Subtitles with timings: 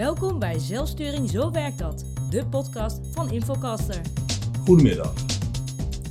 [0.00, 4.00] Welkom bij Zelfsturing Zo Werkt Dat, de podcast van Infocaster.
[4.64, 5.14] Goedemiddag.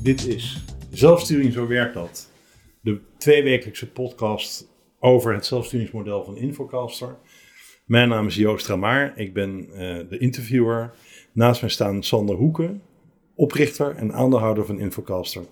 [0.02, 2.32] Dit is Zelfsturing Zo Werkt Dat,
[2.82, 4.68] de tweewekelijkse podcast
[5.00, 7.18] over het zelfsturingsmodel van Infocaster.
[7.86, 9.76] Mijn naam is Joost Ramaar, ik ben uh,
[10.10, 10.94] de interviewer.
[11.32, 12.82] Naast mij staan Sander Hoeken,
[13.36, 15.44] oprichter en aandeelhouder van Infocaster.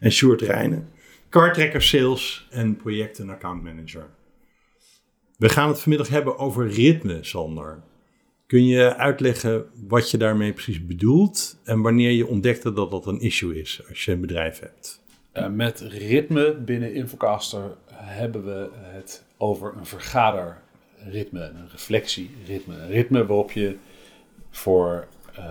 [0.00, 0.88] En Sjoerd Rijnen,
[1.28, 4.06] kartrekker sales en project- en accountmanager.
[5.38, 7.82] We gaan het vanmiddag hebben over ritme, Sander.
[8.46, 13.20] Kun je uitleggen wat je daarmee precies bedoelt en wanneer je ontdekte dat dat een
[13.20, 15.02] issue is als je een bedrijf hebt?
[15.34, 22.74] Uh, met ritme binnen Infocaster hebben we het over een vergaderritme, een reflectieritme.
[22.74, 23.76] Een ritme waarop je
[24.50, 25.06] voor
[25.38, 25.44] uh,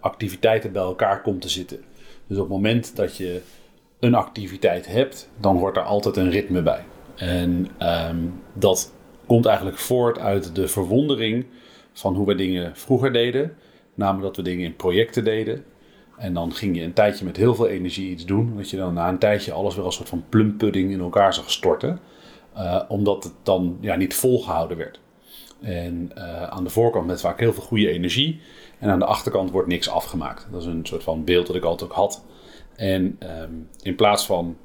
[0.00, 1.80] activiteiten bij elkaar komt te zitten.
[2.26, 3.40] Dus op het moment dat je
[4.00, 6.84] een activiteit hebt, dan hoort er altijd een ritme bij.
[7.16, 8.92] En um, dat
[9.26, 11.46] komt eigenlijk voort uit de verwondering
[11.92, 13.56] van hoe we dingen vroeger deden.
[13.94, 15.64] Namelijk dat we dingen in projecten deden.
[16.16, 18.56] En dan ging je een tijdje met heel veel energie iets doen.
[18.56, 21.34] Dat je dan na een tijdje alles weer als een soort van plumpudding in elkaar
[21.34, 21.98] zag storten.
[22.56, 25.00] Uh, omdat het dan ja, niet volgehouden werd.
[25.60, 28.40] En uh, aan de voorkant met vaak heel veel goede energie.
[28.78, 30.46] En aan de achterkant wordt niks afgemaakt.
[30.50, 32.24] Dat is een soort van beeld dat ik altijd ook had.
[32.76, 34.56] En um, in plaats van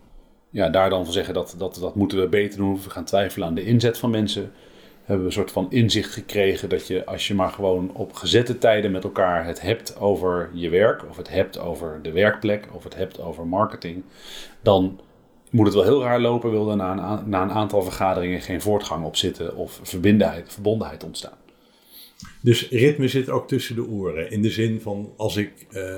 [0.49, 2.81] ja, daar dan van zeggen dat, dat dat moeten we beter doen.
[2.83, 4.51] We gaan twijfelen aan de inzet van mensen.
[5.03, 8.57] Hebben we een soort van inzicht gekregen dat je als je maar gewoon op gezette
[8.57, 11.03] tijden met elkaar het hebt over je werk.
[11.09, 12.67] Of het hebt over de werkplek.
[12.73, 14.03] Of het hebt over marketing.
[14.61, 14.99] Dan
[15.49, 16.51] moet het wel heel raar lopen.
[16.51, 19.55] Wil er na een, aantal vergaderingen geen voortgang op zitten.
[19.55, 21.37] Of verbondenheid ontstaan.
[22.41, 24.31] Dus ritme zit ook tussen de oren.
[24.31, 25.65] In de zin van als ik...
[25.71, 25.95] Uh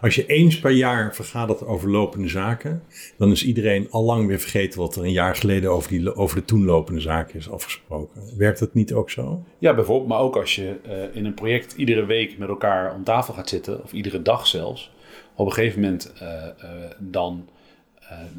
[0.00, 2.82] als je eens per jaar vergadert over lopende zaken,
[3.16, 6.36] dan is iedereen al lang weer vergeten wat er een jaar geleden over, die, over
[6.36, 8.22] de toen lopende zaken is afgesproken.
[8.36, 9.44] Werkt dat niet ook zo?
[9.58, 10.08] Ja, bijvoorbeeld.
[10.08, 13.48] Maar ook als je uh, in een project iedere week met elkaar om tafel gaat
[13.48, 14.92] zitten, of iedere dag zelfs,
[15.34, 17.48] op een gegeven moment uh, uh, dan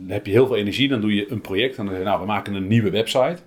[0.08, 2.20] heb je heel veel energie, dan doe je een project en dan zeg je, nou,
[2.20, 3.38] we maken een nieuwe website.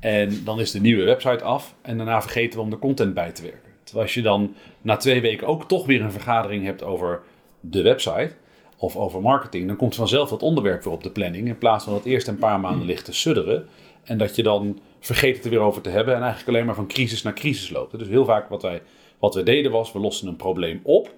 [0.00, 3.32] En dan is de nieuwe website af en daarna vergeten we om de content bij
[3.32, 3.70] te werken.
[3.84, 7.22] Terwijl als je dan na twee weken ook toch weer een vergadering hebt over
[7.70, 8.32] de website
[8.76, 11.48] of over marketing, dan komt vanzelf dat onderwerp weer op de planning.
[11.48, 13.66] In plaats van dat eerst een paar maanden ligt te sudderen.
[14.02, 16.74] En dat je dan vergeet het er weer over te hebben en eigenlijk alleen maar
[16.74, 17.98] van crisis naar crisis loopt.
[17.98, 18.82] Dus heel vaak wat wij,
[19.18, 21.14] wat we deden was, we losten een probleem op.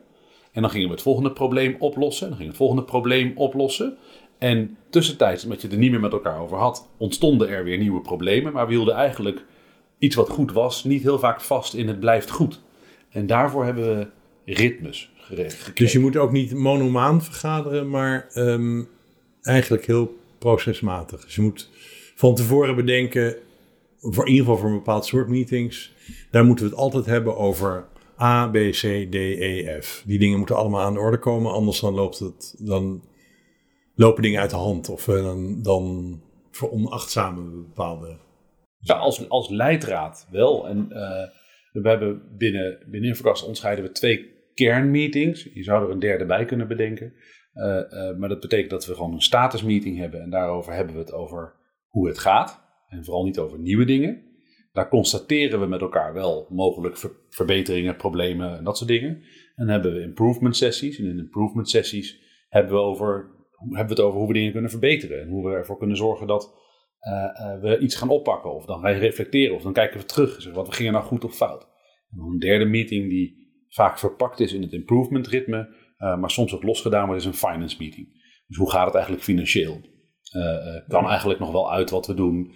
[0.52, 2.22] En dan gingen we het volgende probleem oplossen.
[2.22, 3.96] En dan gingen we het volgende probleem oplossen.
[4.38, 7.78] En tussentijds, omdat je het er niet meer met elkaar over had, ontstonden er weer
[7.78, 8.52] nieuwe problemen.
[8.52, 9.44] Maar we hielden eigenlijk
[9.98, 12.60] iets wat goed was, niet heel vaak vast in het blijft goed.
[13.10, 14.06] En daarvoor hebben we
[14.52, 15.10] ritmes.
[15.74, 18.88] Dus je moet ook niet monomaan vergaderen, maar um,
[19.42, 21.24] eigenlijk heel procesmatig.
[21.24, 21.70] Dus je moet
[22.14, 23.36] van tevoren bedenken,
[23.98, 25.92] voor in ieder geval voor een bepaald soort meetings,
[26.30, 27.86] daar moeten we het altijd hebben over
[28.20, 30.02] A, B, C, D, E, F.
[30.06, 33.04] Die dingen moeten allemaal aan de orde komen, anders dan, loopt het, dan
[33.94, 34.88] lopen dingen uit de hand.
[34.88, 38.16] Of uh, dan, dan veronachtzamen we bepaalde...
[38.78, 40.68] Ja, als, als leidraad wel.
[40.68, 45.48] En uh, we hebben binnen, binnen Infocast onderscheiden we twee kernmeetings.
[45.52, 47.12] Je zou er een derde bij kunnen bedenken.
[47.54, 50.20] Uh, uh, maar dat betekent dat we gewoon een statusmeeting hebben.
[50.20, 51.54] En daarover hebben we het over
[51.88, 52.66] hoe het gaat.
[52.88, 54.22] En vooral niet over nieuwe dingen.
[54.72, 59.10] Daar constateren we met elkaar wel mogelijk ver verbeteringen, problemen en dat soort dingen.
[59.10, 60.98] En dan hebben we improvement sessies.
[60.98, 64.70] En in improvement sessies hebben we, over, hebben we het over hoe we dingen kunnen
[64.70, 65.20] verbeteren.
[65.20, 66.54] En hoe we ervoor kunnen zorgen dat
[67.00, 68.54] uh, we iets gaan oppakken.
[68.54, 69.54] Of dan gaan we reflecteren.
[69.54, 70.42] Of dan kijken we terug.
[70.42, 71.68] Zeg, wat gingen nou goed of fout.
[72.10, 73.37] En een derde meeting die
[73.68, 75.68] vaak verpakt is in het improvement ritme,
[75.98, 78.08] uh, maar soms ook losgedaan wordt, is een finance meeting.
[78.46, 79.80] Dus hoe gaat het eigenlijk financieel?
[80.32, 82.52] Uh, kan eigenlijk nog wel uit wat we doen?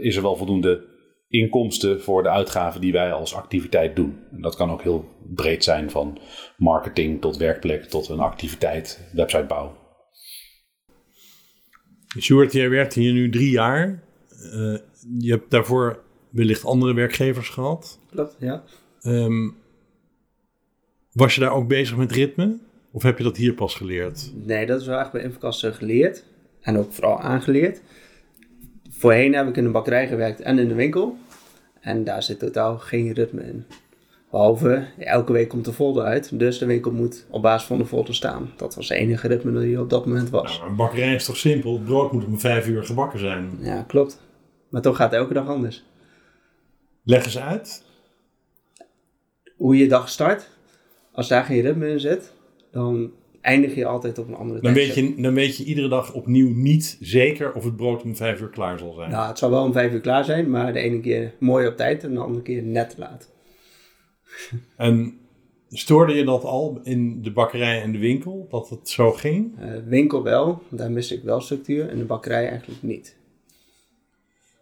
[0.00, 0.84] is er wel voldoende
[1.28, 4.18] inkomsten voor de uitgaven die wij als activiteit doen?
[4.30, 5.04] En dat kan ook heel
[5.34, 6.18] breed zijn, van
[6.56, 9.76] marketing tot werkplek tot een activiteit, websitebouw.
[12.06, 14.02] Stuart, jij werkt hier nu drie jaar.
[15.18, 17.98] je hebt daarvoor wellicht andere werkgevers gehad.
[18.10, 18.62] Klopt, ja.
[19.02, 19.61] Um,
[21.12, 22.58] was je daar ook bezig met ritme?
[22.90, 24.32] Of heb je dat hier pas geleerd?
[24.34, 26.24] Nee, dat is wel echt bij Infocaster geleerd.
[26.60, 27.82] En ook vooral aangeleerd.
[28.90, 31.16] Voorheen heb ik in de bakkerij gewerkt en in de winkel.
[31.80, 33.66] En daar zit totaal geen ritme in.
[34.30, 36.38] Behalve, elke week komt de folder uit.
[36.38, 38.50] Dus de winkel moet op basis van de folder staan.
[38.56, 40.58] Dat was het enige ritme dat je op dat moment was.
[40.58, 41.72] Nou, een bakkerij is toch simpel?
[41.72, 43.58] Het brood moet om vijf uur gebakken zijn.
[43.60, 44.20] Ja, klopt.
[44.68, 45.84] Maar toch gaat het elke dag anders.
[47.04, 47.84] Leg eens uit.
[49.56, 50.50] Hoe je dag start
[51.12, 52.32] als daar geen ritme in zit,
[52.70, 56.12] dan eindig je altijd op een andere dan weet, je, dan weet je iedere dag
[56.12, 59.10] opnieuw niet zeker of het brood om vijf uur klaar zal zijn.
[59.10, 61.76] Nou, het zal wel om vijf uur klaar zijn, maar de ene keer mooi op
[61.76, 63.30] tijd en de andere keer net te laat.
[64.76, 65.18] En
[65.68, 69.58] stoorde je dat al in de bakkerij en de winkel, dat het zo ging?
[69.58, 71.88] Eh, winkel wel, daar mis ik wel structuur.
[71.88, 73.16] En de bakkerij eigenlijk niet.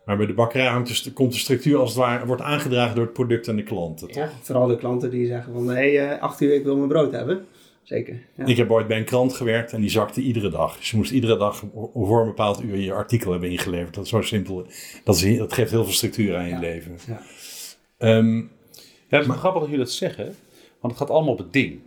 [0.04, 0.82] Maar bij de bakkerij
[1.14, 4.16] komt de structuur als het ware, wordt aangedragen door het product en de klanten, toch?
[4.16, 6.88] Ja, vooral de klanten die zeggen van, hé, hey, eh, acht uur, ik wil mijn
[6.88, 7.46] brood hebben.
[7.82, 8.46] Zeker, ja.
[8.46, 10.76] Ik heb ooit bij een krant gewerkt en die zakte iedere dag.
[10.76, 11.62] Dus je moest iedere dag
[11.94, 13.94] voor een bepaald uur je artikel hebben ingeleverd.
[13.94, 14.66] Dat is zo simpel.
[15.04, 16.58] Dat, is, dat geeft heel veel structuur aan je Ja.
[16.58, 16.98] leven.
[17.06, 17.20] Ja.
[17.98, 20.24] Ehm, Ja, het is wel grappig dat jullie dat zeggen,
[20.80, 21.78] want het gaat allemaal op het ding.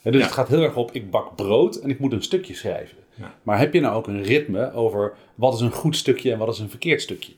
[0.00, 0.26] Hè, dus Ja.
[0.26, 2.96] het gaat heel erg op, ik bak brood en ik moet een stukje schrijven.
[3.42, 6.48] Maar heb je nou ook een ritme over wat is een goed stukje en wat
[6.48, 7.32] is een verkeerd stukje?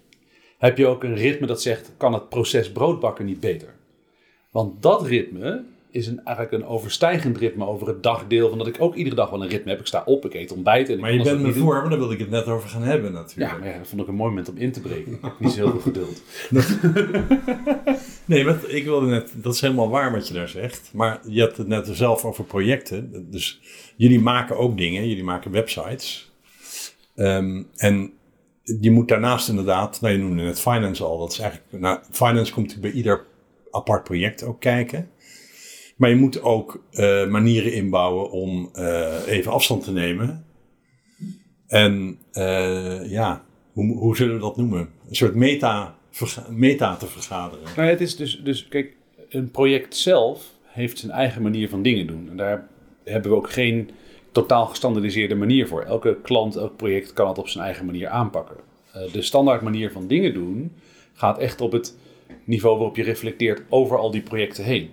[0.58, 3.74] Heb je ook een ritme dat zegt, kan het proces broodbakken niet beter?
[4.50, 8.48] Want dat ritme is een, eigenlijk een overstijgend ritme over het dagdeel.
[8.48, 9.80] Van dat ik ook iedere dag wel een ritme heb.
[9.80, 10.88] Ik sta op, ik eet ontbijt.
[10.88, 12.82] En ik maar je bent me voor, maar daar wilde ik het net over gaan
[12.82, 13.52] hebben natuurlijk.
[13.52, 15.12] Ja, maar ja, dat vond ik een mooi moment om in te breken.
[15.12, 16.22] Ik heb niet zo heel veel geduld.
[18.26, 20.90] Nee, maar ik wilde net, dat is helemaal waar wat je daar zegt.
[20.92, 23.26] Maar je hebt het net zelf over projecten.
[23.30, 23.60] Dus
[23.96, 26.32] jullie maken ook dingen, jullie maken websites.
[27.14, 28.12] Ehm, en
[28.80, 32.52] je moet daarnaast inderdaad, nou je noemde net finance al, dat is eigenlijk, nou, finance
[32.52, 33.24] komt bij ieder
[33.70, 35.10] apart project ook kijken.
[35.96, 40.44] Maar je moet ook eh, manieren inbouwen om eh, even afstand te nemen.
[41.66, 44.88] En eh, ja, hoe, hoe zullen we dat noemen?
[45.08, 45.96] Een soort meta,
[46.50, 47.68] meta te vergaderen.
[47.76, 48.96] Nou, het is dus, dus, kijk,
[49.28, 52.28] een project zelf heeft zijn eigen manier van dingen doen.
[52.30, 52.68] En daar
[53.04, 53.90] hebben we ook geen
[54.32, 55.82] totaal gestandardiseerde manier voor.
[55.82, 58.56] Elke klant, elk project kan het op zijn eigen manier aanpakken.
[59.12, 60.72] De standaard manier van dingen doen
[61.12, 61.96] gaat echt op het
[62.44, 64.90] niveau waarop je reflecteert over al die projecten heen.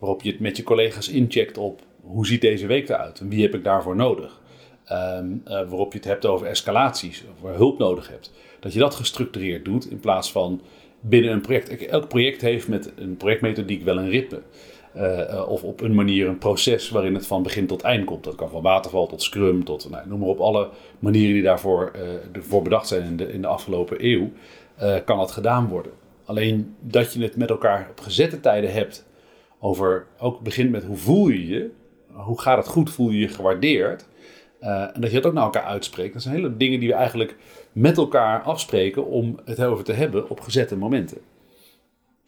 [0.00, 3.42] Waarop je het met je collega's incheckt op hoe ziet deze week eruit en wie
[3.42, 4.40] heb ik daarvoor nodig.
[4.84, 8.32] Ehm, eh, waarop je het hebt over escalaties, of waar hulp nodig hebt.
[8.60, 10.60] Dat je dat gestructureerd doet in plaats van
[11.00, 11.86] binnen een project.
[11.86, 14.42] Elk project heeft met een projectmethodiek wel een ritme.
[14.92, 18.24] Eh, eh, of op een manier een proces waarin het van begin tot eind komt.
[18.24, 20.68] Dat kan van waterval tot scrum, tot nou, noem maar op alle
[20.98, 21.92] manieren die daarvoor
[22.62, 24.30] bedacht zijn in de, in de afgelopen eeuw,
[25.04, 25.92] kan dat gedaan worden.
[26.24, 29.08] Alleen dat je het met elkaar op gezette tijden hebt
[29.60, 31.70] over, ook begint met hoe voel je je,
[32.12, 34.08] hoe gaat het goed, voel je je gewaardeerd.
[34.60, 36.12] Eh, en dat je het ook naar elkaar uitspreekt.
[36.12, 37.36] Dat zijn hele dingen die we eigenlijk
[37.72, 41.18] met elkaar afspreken om het over te hebben op gezette momenten.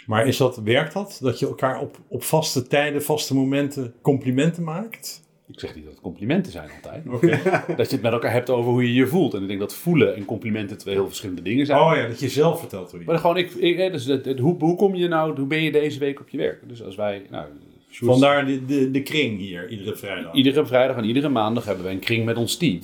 [0.07, 1.19] Maar is dat, werkt dat?
[1.21, 5.22] Dat je elkaar op, op vaste tijden, vaste momenten complimenten maakt?
[5.47, 7.05] Ik zeg niet dat het complimenten zijn altijd.
[7.77, 9.35] Dat je het met elkaar hebt over hoe je je voelt.
[9.35, 11.81] En ik denk dat voelen en complimenten twee heel verschillende dingen zijn.
[11.81, 13.07] Oh ja, dat je zelf vertelt hoe je.
[13.07, 15.99] Maar gewoon, ik, dus het, het- hoe, hoe kom je nou, hoe ben je deze
[15.99, 16.69] week op je werk?
[16.69, 17.47] Dus als wij, nou,
[17.91, 20.35] Vandaar de, de, de kring hier, iedere vrijdag.
[20.35, 22.81] iedere vrijdag en iedere maandag hebben wij een kring met ons team.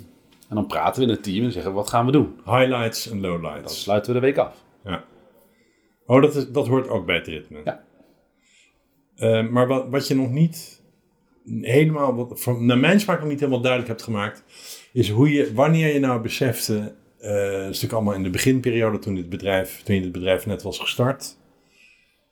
[0.49, 2.35] En dan praten we in het team en zeggen, wat gaan we doen?
[2.45, 3.83] Highlights en Dan lowlights.
[3.83, 4.65] sluiten we de week af.
[4.85, 5.05] Ja.
[6.07, 7.59] Oh, dat, is, dat hoort ook bij het ritme.
[7.65, 7.85] Ja.
[9.17, 10.78] Eh, maar wat, wat je nog niet
[11.61, 14.45] helemaal, wat, van, naar mijn smaak nog niet helemaal duidelijk hebt gemaakt,
[14.93, 18.99] is hoe je, wanneer je nou besefte, eh dat is natuurlijk allemaal in de beginperiode
[18.99, 21.37] toen, dit bedrijf, toen je het bedrijf net was gestart,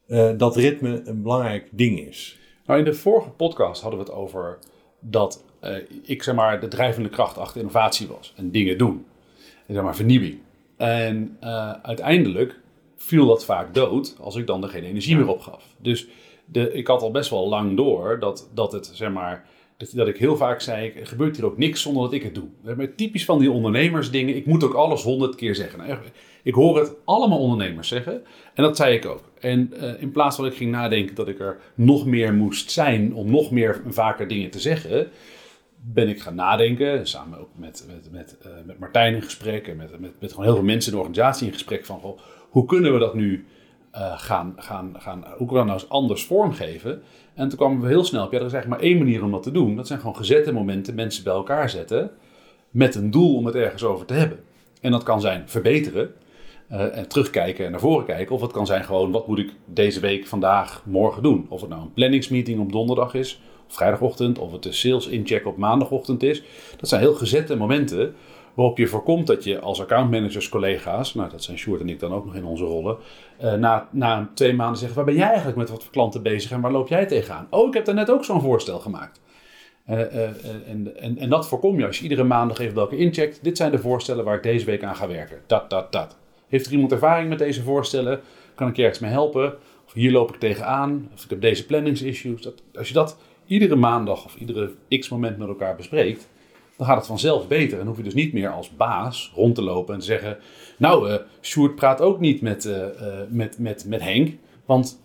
[0.07, 2.39] eh, dat ritme een belangrijk ding is.
[2.67, 4.59] Nou, in de vorige podcast hadden we het over
[5.01, 8.33] dat eh, ik zeg maar de drijvende kracht achter innovatie was.
[8.37, 9.07] En dingen doen.
[9.67, 10.39] En zeg maar vernieuwing.
[10.77, 11.37] En
[11.83, 12.61] uiteindelijk
[12.97, 15.65] viel dat vaak dood als ik dan er geen energie meer op gaf.
[15.79, 16.07] Dus
[16.47, 19.47] de, ik had al best wel lang door dat, dat het zeg maar.
[19.77, 22.49] Dat, dat ik heel vaak zei, gebeurt hier ook niks zonder dat ik het doe.
[22.77, 25.79] Maar typisch van die ondernemersdingen, ik moet ook alles honderd keer zeggen.
[25.79, 25.99] Nou,
[26.43, 28.23] ik hoor het allemaal ondernemers zeggen.
[28.55, 29.23] En dat zei ik ook.
[29.41, 32.71] En eh, in plaats van dat ik ging nadenken dat ik er nog meer moest
[32.71, 35.09] zijn om nog meer vaker dingen te zeggen,
[35.77, 39.77] ben ik gaan nadenken, samen ook met, met, met, eh, met Martijn in gesprek en
[39.77, 42.17] met, met, met gewoon heel veel mensen in de organisatie in gesprek van
[42.51, 43.47] hoe kunnen we dat nu
[43.97, 47.03] eh, gaan, gaan, gaan, hoe nou eens anders vormgeven?
[47.35, 49.31] En toen kwamen we heel snel op, ja, er is eigenlijk maar één manier om
[49.31, 49.77] dat te doen.
[49.77, 52.11] Dat zijn gewoon gezette momenten, mensen bij elkaar zetten
[52.71, 54.39] met een doel om het ergens over te hebben.
[54.81, 56.15] En dat kan zijn verbeteren,
[56.69, 58.35] eh, en terugkijken en naar voren kijken.
[58.35, 61.47] Of het kan zijn gewoon, wat moet ik deze week, vandaag, morgen doen?
[61.49, 65.47] Of het nou een planningsmeeting op donderdag is, of vrijdagochtend, of het de sales incheck
[65.47, 66.43] op maandagochtend is.
[66.77, 68.15] Dat zijn heel gezette momenten
[68.57, 72.13] waarop je voorkomt dat je als accountmanagers, collega's, nou dat zijn Sjoerd en ik dan
[72.13, 72.97] ook nog in onze rollen,
[73.39, 76.51] eh, na, na twee maanden zeggen, waar ben jij eigenlijk met wat voor klanten bezig
[76.51, 77.47] en waar loop jij tegenaan?
[77.51, 79.21] Oh, ik heb daar net ook zo'n voorstel gemaakt.
[79.85, 80.31] Eh, eh,
[80.69, 83.45] en, en, en dat voorkom je als je iedere maandag even welke incheckt.
[83.45, 85.41] Dit zijn de voorstellen waar ik deze week aan ga werken.
[85.47, 86.17] Dat, dat, dat.
[86.49, 88.21] Heeft er iemand ervaring met deze voorstellen?
[88.55, 89.55] Kan ik je ergens mee helpen?
[89.87, 91.09] Of hier loop ik tegenaan?
[91.15, 92.43] Of ik heb deze planningsissues?
[92.43, 96.29] Dat, als je dat iedere maandag of iedere x moment met elkaar bespreekt,
[96.77, 97.81] dan gaat het vanzelf beter.
[97.81, 100.39] En hoef je dus niet meer als baas rond te lopen en te zeggen...
[100.79, 105.01] Nou, eh Sjoerd praat ook niet met, eh, eh, met, met, met Henk, want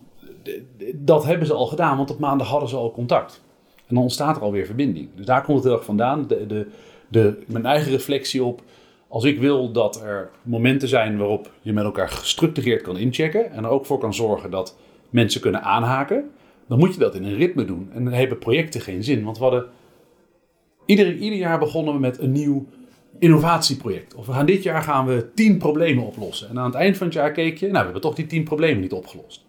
[0.94, 3.42] dat hebben ze al gedaan, want op maandag hadden ze al contact.
[3.86, 5.08] En dan ontstaat er alweer verbinding.
[5.14, 6.26] Dus daar komt het heel erg vandaan.
[6.26, 6.66] De, de,
[7.08, 8.62] de, mijn eigen reflectie op.
[9.08, 13.52] Als ik wil dat er momenten zijn waarop je met elkaar gestructureerd kan inchecken.
[13.52, 14.76] En er ook voor kan zorgen dat
[15.10, 16.30] mensen kunnen aanhaken.
[16.68, 17.90] Dan moet je dat in een ritme doen.
[17.94, 19.24] En dan hebben projecten geen zin.
[19.24, 19.66] Want we hadden.
[20.86, 22.66] Ieder, ieder jaar begonnen we met een nieuw
[23.18, 24.14] innovatieproject.
[24.14, 26.48] Of we gaan dit jaar gaan we tien problemen oplossen.
[26.48, 27.64] En aan het eind van het jaar keek je.
[27.64, 29.44] Nou, we hebben toch die tien problemen niet opgelost.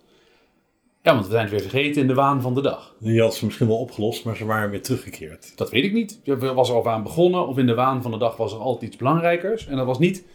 [1.02, 2.96] Ja, want we zijn het weer vergeten in de waan van de dag.
[3.00, 5.58] Je had ze misschien wel opgelost, maar ze waren weer teruggekeerd.
[5.58, 6.20] Dat weet ik niet.
[6.24, 8.60] Je was er al aan begonnen of in de waan van de dag was er
[8.60, 9.68] altijd iets belangrijkers.
[9.68, 10.26] En dat was niet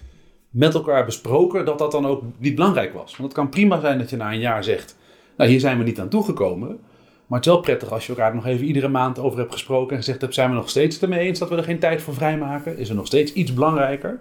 [0.50, 3.16] met elkaar besproken dat dat dan ook niet belangrijk was.
[3.16, 4.96] Want het kan prima zijn dat je na een jaar zegt,
[5.36, 6.80] nou hier zijn we niet aan toegekomen.
[7.28, 9.90] Maar het is wel prettig als je elkaar nog even iedere maand over hebt gesproken
[9.90, 12.14] en gezegd hebt, zijn we nog steeds ermee eens dat we er geen tijd voor
[12.14, 12.78] vrijmaken?
[12.78, 14.20] Is er nog steeds iets belangrijker?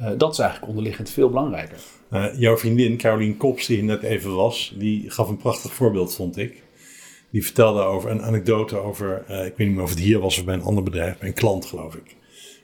[0.00, 1.78] Uh, dat is eigenlijk onderliggend veel belangrijker.
[2.12, 6.36] Uh, jouw vriendin Caroline Kops, die net even was, die gaf een prachtig voorbeeld, vond
[6.36, 6.62] ik.
[7.30, 10.38] Die vertelde over een anekdote over, uh, ik weet niet meer of het hier was
[10.38, 12.16] of bij een ander bedrijf, bij een klant geloof ik.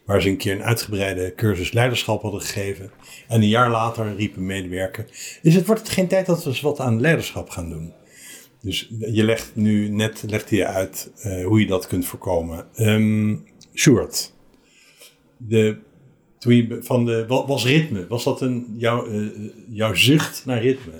[0.04, 2.90] Waar ze een keer een uitgebreide cursus leiderschap hadden gegeven.
[3.28, 5.06] En een jaar later riep een medewerker,
[5.42, 7.92] is het, wordt het geen tijd dat we eens wat aan leiderschap gaan doen?
[8.62, 12.66] Dus je legt nu net legt je uit uh, hoe je dat kunt voorkomen.
[12.76, 14.32] Um, Sjoerd,
[15.36, 15.76] de
[16.38, 18.06] toen van de, was ritme?
[18.06, 19.30] Was dat een, jouw, uh,
[19.68, 20.92] jouw zucht naar ritme?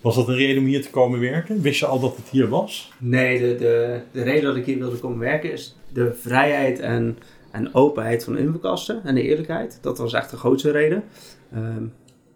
[0.00, 1.62] Was dat een reden om hier te komen werken?
[1.62, 2.92] Wist je al dat het hier was?
[2.98, 7.18] Nee, de, de, de reden dat ik hier wilde komen werken is de vrijheid en,
[7.50, 9.78] en openheid van infokasten en de eerlijkheid.
[9.82, 11.02] Dat was echt de grootste reden.
[11.54, 11.92] Um,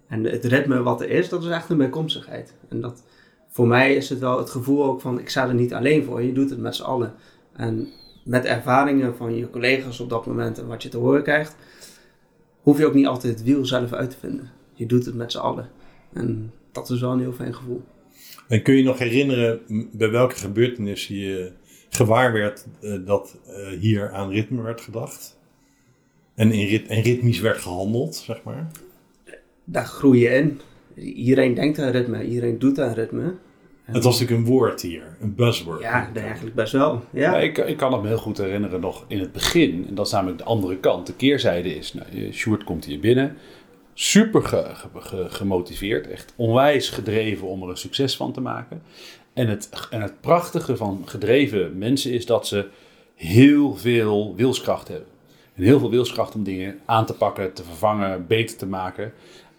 [0.08, 2.54] en het ritme wat er is, dat is echt een bijkomstigheid.
[2.68, 3.02] En dat,
[3.54, 6.22] voor mij is het wel het gevoel ook van, ik sta er niet alleen voor,
[6.22, 7.14] je doet het met z'n allen.
[7.52, 7.88] En
[8.24, 11.56] met ervaringen van je collega's op dat moment en wat je te horen krijgt,
[12.62, 14.50] hoef je ook niet altijd het wiel zelf uit te vinden.
[14.72, 15.68] Je doet het met z'n allen.
[16.12, 17.82] En dat is wel een heel fijn gevoel.
[18.48, 19.60] En kun je nog herinneren
[19.92, 21.52] bij welke gebeurtenissen je
[21.88, 25.38] gewaar werd uh, dat uh, hier aan ritme werd gedacht?
[26.34, 28.70] En, in rit en ritmisch werd gehandeld, zeg maar?
[29.64, 30.60] Daar groei je in.
[30.96, 33.34] Iedereen denkt aan ritme, iedereen doet aan ritme.
[33.84, 35.80] Het was natuurlijk een woord hier, een buzzword.
[35.80, 37.02] Ja, eigenlijk best wel.
[37.10, 37.20] Ja.
[37.20, 39.86] ja ik, ik, kan het me heel goed herinneren nog in het begin.
[39.88, 41.06] En dat is namelijk de andere kant.
[41.06, 43.36] De keerzijde is, nou, Sjoerd komt hier binnen.
[43.94, 46.06] Super ge, ge, gemotiveerd.
[46.08, 48.82] Echt onwijs gedreven om er een succes van te maken.
[49.34, 52.68] En het, en het prachtige van gedreven mensen is dat ze
[53.14, 55.08] heel veel wilskracht hebben.
[55.54, 59.12] En heel veel wilskracht om dingen aan te pakken, te vervangen, beter te maken.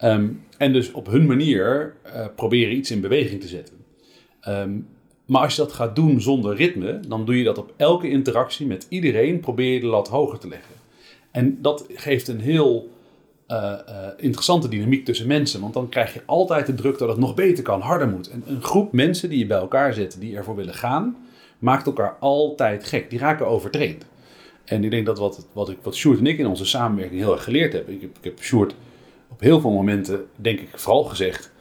[0.04, 3.76] Um, en dus op hun manier uh, proberen iets in beweging te zetten.
[4.48, 4.88] Um,
[5.26, 8.66] maar als je dat gaat doen zonder ritme, dan doe je dat op elke interactie
[8.66, 10.74] met iedereen, probeer je de lat hoger te leggen.
[11.32, 12.90] En dat geeft een heel
[13.48, 13.58] uh,
[13.90, 17.34] uh, interessante dynamiek tussen mensen, want dan krijg je altijd de druk dat het nog
[17.34, 18.30] beter kan, harder moet.
[18.30, 21.18] En een groep mensen die je bij elkaar zet, die ervoor willen gaan,
[21.60, 23.10] maakt elkaar altijd gek.
[23.10, 24.06] Die raken overtraind.
[24.66, 27.34] En ik denk dat wat, wat, ik, wat Sjoerd en ik in onze samenwerking heel
[27.34, 27.94] erg geleerd hebben.
[27.94, 28.76] Ik heb, ik heb Sjoerd
[29.36, 31.52] op heel veel momenten, denk ik, vooral gezegd: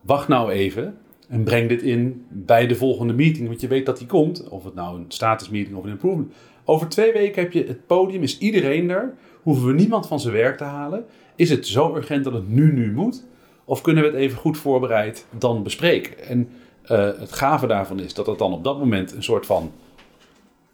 [0.00, 3.98] wacht nou even en breng dit in bij de volgende meeting, want je weet dat
[3.98, 4.48] die komt.
[4.48, 6.32] Of het nou een status meeting of een improvement.
[6.64, 9.14] Over twee weken heb je het podium, is iedereen er.
[9.42, 11.04] Hoeven we niemand van zijn werk te halen.
[11.36, 13.24] Is het zo urgent dat het nu, nu moet?
[13.64, 16.18] Of kunnen we het even goed voorbereid dan bespreken?
[16.18, 16.48] En
[16.84, 19.72] uh, het gave daarvan is dat het dan op dat moment een soort van.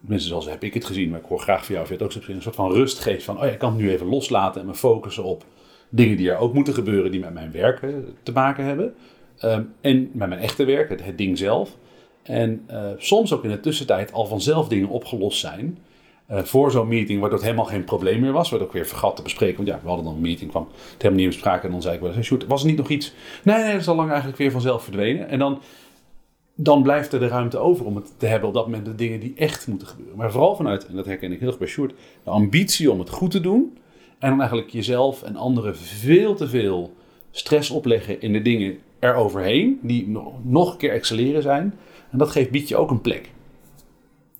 [0.00, 2.04] Tenminste, zoals heb ik het gezien, maar ik hoor graag van jou of je het
[2.04, 3.24] ook zo een soort van rust geeft.
[3.24, 5.44] Van, oh ja, ik kan het nu even loslaten en me focussen op
[5.90, 7.80] dingen die er ook moeten gebeuren, die met mijn werk
[8.22, 8.94] te maken hebben.
[9.44, 11.76] Um, en met mijn echte werk, het, het ding zelf.
[12.22, 15.78] En uh, soms ook in de tussentijd al vanzelf dingen opgelost zijn.
[16.30, 18.50] Uh, voor zo'n meeting, waardoor het helemaal geen probleem meer was.
[18.50, 19.56] Waardoor ik weer vergat te bespreken.
[19.56, 21.64] Want ja, we hadden dan een meeting, kwam het helemaal niet in bespraken.
[21.64, 23.14] En dan zei ik wel, Sjoerd, was er niet nog iets?
[23.42, 25.28] Nee, nee, dat is al lang eigenlijk weer vanzelf verdwenen.
[25.28, 25.60] En dan,
[26.54, 29.20] dan blijft er de ruimte over om het te hebben op dat moment de dingen
[29.20, 30.16] die echt moeten gebeuren.
[30.16, 31.94] Maar vooral vanuit, en dat herken ik heel erg bij Sjoerd,
[32.24, 33.78] de ambitie om het goed te doen.
[34.20, 36.94] En dan eigenlijk jezelf en anderen veel te veel
[37.30, 41.74] stress opleggen in de dingen eroverheen, die nog, nog een keer excelleren zijn.
[42.10, 43.30] En dat geeft, biedt je ook een plek.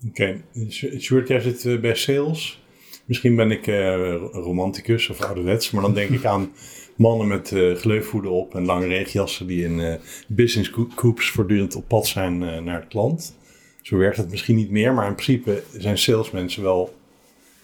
[0.07, 0.69] Oké, okay.
[0.99, 2.63] Sjoerd, jij zit uh, bij sales.
[3.05, 6.51] Misschien ben ik uh, romanticus of ouderwets, maar dan denk ik aan
[6.95, 12.07] mannen met uh, gleufvoeden op en lange regenjassen die in business coupes voortdurend op pad
[12.07, 13.37] zijn naar het klant.
[13.81, 16.93] Zo werkt het misschien niet meer, maar in principe zijn salesmensen wel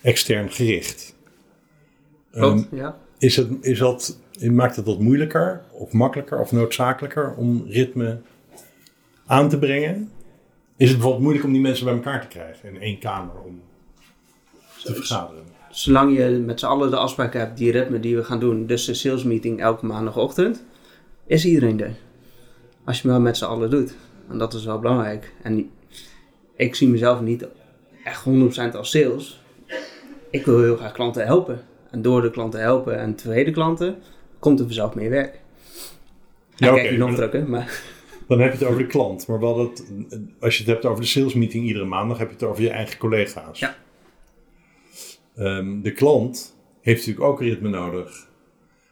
[0.01, 1.16] extern gericht.
[2.37, 2.97] Klopt, um, ja.
[3.17, 8.17] Is, het, is dat maakt het wat moeilijker of makkelijker of noodzakelijker om ritme
[9.25, 10.11] aan te brengen?
[10.77, 13.61] Is het bijvoorbeeld moeilijk om die mensen bij elkaar te krijgen in één kamer om
[14.83, 15.43] te vergaderen?
[15.69, 18.85] Zolang je met z'n allen de afspraak hebt, die ritme die we gaan doen, dus
[18.85, 20.63] de sales meeting elke maandagochtend,
[21.25, 21.95] is iedereen er.
[22.83, 23.95] Als je maar met z'n allen doet.
[24.29, 25.33] En dat is wel belangrijk.
[25.41, 25.69] En
[26.55, 27.47] ik zie mezelf niet
[28.03, 29.41] echt 100% als sales.
[30.29, 31.61] Ik wil heel graag klanten helpen.
[31.97, 33.95] En door de klanten helpen en tevreden klanten,
[34.39, 35.39] komt er vanzelf meer werk.
[36.55, 37.81] Ja, oké, nog maar-
[38.27, 39.27] Dan heb je het over de klant.
[39.27, 39.83] Maar wel dat,
[40.39, 42.69] als je het hebt over de sales meeting iedere maandag, heb je het over je
[42.69, 43.59] eigen collega's.
[43.59, 43.75] Ja.
[45.35, 48.27] Ehm, de klant heeft natuurlijk ook ritme nodig.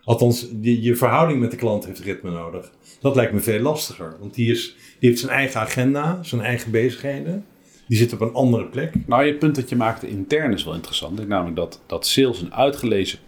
[0.03, 2.71] Althans, die, je verhouding met de klant heeft ritme nodig.
[3.01, 4.15] Dat lijkt me veel lastiger.
[4.19, 7.45] Want die, is, die heeft zijn eigen agenda, zijn eigen bezigheden.
[7.87, 9.07] Die zit op een andere plek.
[9.07, 11.19] Nou, je punt dat je maakte intern is wel interessant.
[11.19, 13.19] Ik Namelijk dat, dat sales een uitgelezen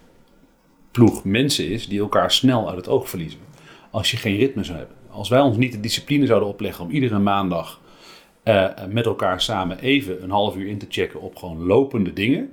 [0.90, 3.40] ploeg mensen is die elkaar snel uit het oog verliezen.
[3.90, 4.96] Als je geen ritme zou hebben.
[5.10, 7.80] Als wij ons niet de discipline zouden opleggen om iedere maandag
[8.42, 12.52] eh, met elkaar samen even een half uur in te checken op gewoon lopende dingen.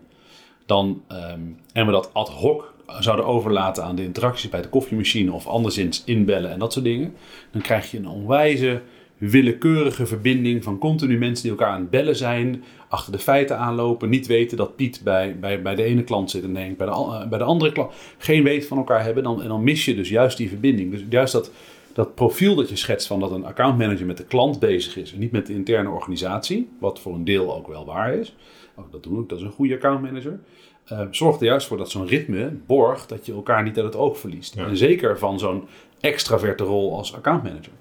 [0.66, 1.40] Dan, ehm,
[1.74, 6.04] en we dat ad hoc zouden overlaten aan de interacties bij de koffiemachine of anderszins
[6.06, 7.16] inbellen en dat soort dingen.
[7.52, 8.82] Dan krijg je een onwijze
[9.18, 14.10] willekeurige verbinding van continu mensen die elkaar aan het bellen zijn, achter de feiten aanlopen,
[14.10, 16.94] niet weten dat Piet bij, bij, bij de ene klant zit en Henk bij de,
[16.94, 19.24] eh, bij de andere klant, geen weet van elkaar hebben.
[19.24, 20.92] Dan, en dan mis je dus juist die verbinding.
[20.92, 21.52] Dus juist dat,
[21.94, 25.20] dat profiel dat je schetst van dat een accountmanager met de klant bezig is en
[25.20, 28.36] niet met de interne organisatie, wat voor een deel ook wel waar is.
[28.76, 30.40] Ook dat doen we, dat is een goede accountmanager.
[30.86, 33.96] Eh, zorgt er juist voor dat zo'n ritme borgt dat je elkaar niet uit het
[33.96, 34.56] oog verliest.
[34.56, 34.66] Ja.
[34.66, 35.64] En zeker van zo'n
[36.00, 37.72] extraverte rol als accountmanager.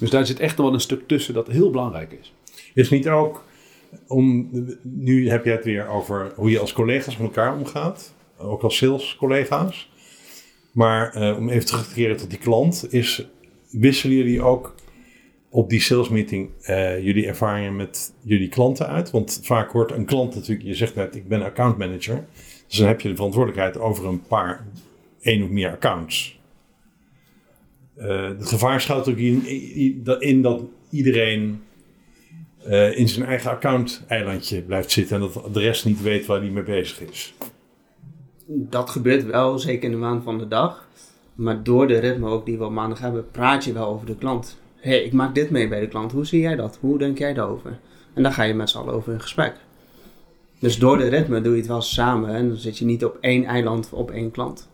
[0.00, 2.34] Dus daar zit echt wel een stuk tussen dat heel belangrijk is.
[2.74, 3.44] Is niet ook
[4.06, 4.48] om.
[4.82, 8.14] Nu heb je het weer over hoe je als collega's met elkaar omgaat.
[8.38, 9.90] Ook als sales-collega's.
[10.72, 12.86] Maar eh, om even terug te keren tot die klant.
[12.90, 13.26] Is,
[13.70, 14.74] wisselen jullie ook
[15.50, 19.10] op die salesmeeting eh jullie ervaringen met jullie klanten uit?
[19.10, 20.66] Want vaak hoort een klant natuurlijk.
[20.66, 22.24] Je zegt net, ik ben accountmanager.
[22.68, 24.66] Dus dan heb je de verantwoordelijkheid over een paar,
[25.20, 26.39] één of meer accounts.
[28.00, 31.62] Eh, het gevaar schuilt ook in, in, in dat iedereen
[32.64, 36.50] eh, in zijn eigen account-eilandje blijft zitten en dat de rest niet weet waar hij
[36.50, 37.34] mee bezig is.
[38.46, 40.88] dat gebeurt wel, zeker in de maand van de dag.
[41.34, 44.16] Maar door de ritme ook die we op maandag hebben, praat je wel over de
[44.16, 44.58] klant.
[44.76, 46.12] Hé, hey, ik maak dit mee bij de klant.
[46.12, 46.78] Hoe zie jij dat?
[46.80, 47.78] Hoe denk jij daarover?
[48.14, 49.54] En dan ga je met z'n allen over in gesprek.
[50.58, 53.18] Dus door de ritme doe je het wel samen en dan zit je niet op
[53.20, 54.69] één eiland op één klant.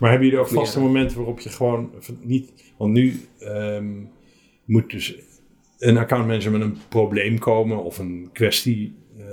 [0.00, 0.84] Maar hebben jullie ook vaste Ja.
[0.86, 2.52] momenten waarop je gewoon niet.
[2.76, 3.92] Want nu ehm,
[4.64, 5.14] moet dus
[5.78, 8.94] een accountmanager met een probleem komen of een kwestie.
[9.18, 9.26] eh,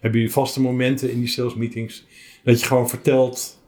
[0.00, 2.06] hebben jullie vaste momenten in die sales meetings
[2.42, 3.62] dat je gewoon vertelt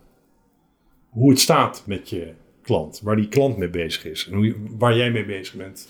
[1.09, 4.65] hoe het staat met je klant, waar die klant mee bezig is en hoe je-
[4.79, 5.89] waar jij mee bezig bent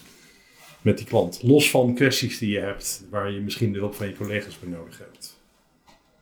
[0.82, 1.42] met die klant.
[1.42, 4.68] Los van kwesties die je hebt waar je misschien de hulp van je collega's bij
[4.70, 5.40] nodig hebt.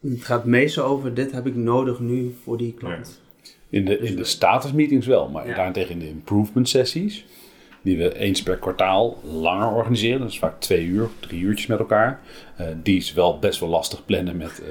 [0.00, 3.22] Het gaat meestal over, dit heb ik nodig nu voor die klant.
[3.74, 5.54] In de, in de status meetings wel, maar Ja.
[5.54, 7.24] daarentegen in de improvement sessies,
[7.82, 11.78] die we eens per kwartaal langer organiseren, dat is vaak twee uur, drie uurtjes met
[11.78, 12.20] elkaar.
[12.56, 14.62] Eh, die is wel best wel lastig plannen met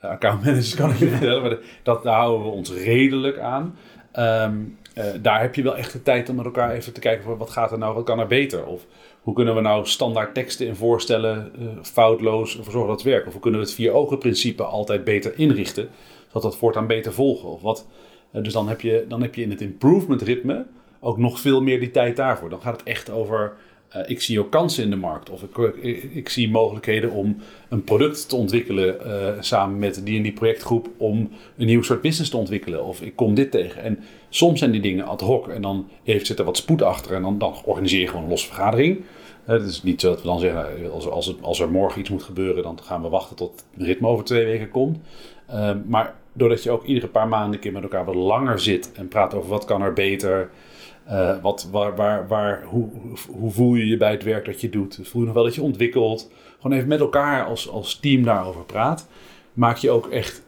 [0.00, 3.76] eh accountmanagers, kan ik je vertellen, maar dat, daar houden we ons redelijk aan.
[4.12, 4.56] Ehm,
[4.94, 7.36] eh, daar heb je wel echt de tijd om met elkaar even te kijken van
[7.36, 8.66] wat gaat er nou, wat kan er beter?
[8.66, 8.86] Of
[9.20, 13.26] hoe kunnen we nou standaard teksten en voorstellen foutloos ervoor zorgen dat het werkt?
[13.26, 15.88] Of hoe kunnen we het vier ogen principe altijd beter inrichten,
[16.26, 17.48] zodat dat voortaan beter volgen?
[17.48, 17.86] Of wat,
[18.32, 20.64] dus dan heb, je, dan heb je in het improvement ritme
[21.00, 22.50] ook nog veel meer die tijd daarvoor.
[22.50, 23.52] Dan gaat het echt over,
[23.88, 25.30] eh, ik zie ook kansen in de markt.
[25.30, 25.56] Of ik,
[26.14, 27.36] ik, zie mogelijkheden om
[27.68, 32.00] een product te ontwikkelen eh, samen met die en die projectgroep om een nieuw soort
[32.00, 32.84] business te ontwikkelen.
[32.84, 33.82] Of ik kom dit tegen.
[33.82, 37.14] En soms zijn die dingen ad hoc en dan heeft, zit er wat spoed achter
[37.14, 39.02] en dan, dan organiseer je gewoon een losse vergadering.
[39.48, 42.00] Eh, Het is niet zo dat we dan zeggen, eh, als, als, als er morgen
[42.00, 44.98] iets moet gebeuren, dan gaan we wachten tot het ritme over twee weken komt.
[45.46, 48.92] Eh, maar doordat je ook iedere paar maanden een keer met elkaar wat langer zit
[48.92, 50.50] en praat over wat kan er beter,
[51.04, 52.88] eh, wat, waar, waar, waar, hoe,
[53.38, 55.54] hoe- voel je je bij het werk dat je doet, voel je nog wel dat
[55.54, 59.08] je ontwikkelt, gewoon even met elkaar als, als team daarover praat,
[59.52, 60.46] maak je ook echt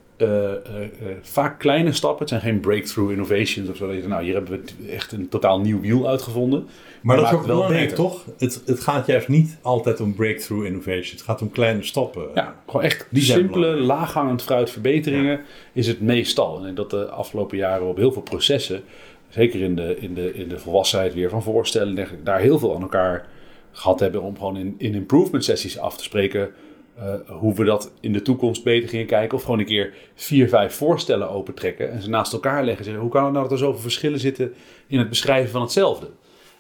[1.22, 2.18] vaak kleine stappen.
[2.18, 3.86] Het zijn geen breakthrough innovations of zo.
[3.86, 6.66] Dat je, nou, hier hebben we echt een totaal nieuw wiel uitgevonden.
[7.00, 8.24] Maar dat is ook wel belangrijk, toch?
[8.38, 11.10] Het, het gaat juist niet altijd om breakthrough innovation.
[11.10, 12.28] Het gaat om kleine stappen.
[12.34, 15.40] Ja, gewoon echt die simpele, laaghangend fruit verbeteringen
[15.72, 16.66] is het meestal.
[16.66, 18.82] En dat de afgelopen jaren op heel veel processen,
[19.28, 22.82] zeker in de, in de, in de volwassenheid weer van voorstellen, daar heel veel aan
[22.82, 23.26] elkaar
[23.72, 26.50] gehad hebben om gewoon in, in improvement sessies af te spreken
[26.96, 29.36] eh, hoe we dat in de toekomst beter gingen kijken.
[29.36, 33.02] Of gewoon een keer vier, vijf voorstellen opentrekken en ze naast elkaar leggen en zeggen,
[33.02, 34.54] hoe kan het nou dat er zoveel verschillen zitten
[34.86, 36.10] in het beschrijven van hetzelfde?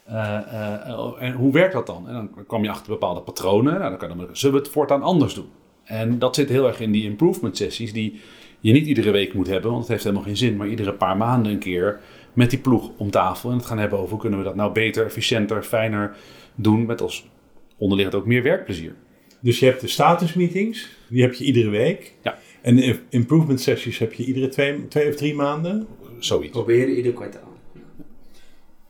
[0.04, 2.08] Eh, eh, en hoe werkt dat dan?
[2.08, 3.78] En dan kwam je achter bepaalde patronen.
[3.78, 5.48] Nou, dan kan dan, zullen we het voortaan anders doen?
[5.84, 8.20] En dat zit heel erg in die improvement sessies die
[8.60, 10.56] je niet iedere week moet hebben, want het heeft helemaal geen zin.
[10.56, 12.00] Maar iedere paar maanden een keer
[12.32, 14.72] met die ploeg om tafel en het gaan hebben over hoe kunnen we dat nou
[14.72, 16.16] beter, efficiënter, fijner
[16.54, 16.86] doen.
[16.86, 17.28] Met als
[17.76, 18.94] onderliggend ook meer werkplezier.
[19.40, 22.14] Dus je hebt de statusmeetings, die heb je iedere week.
[22.22, 22.38] Ja.
[22.62, 25.86] En de improvement sessies heb je iedere twee, twee of drie maanden.
[26.18, 26.50] Zoiets.
[26.50, 27.48] Proberen ieder kwartaal.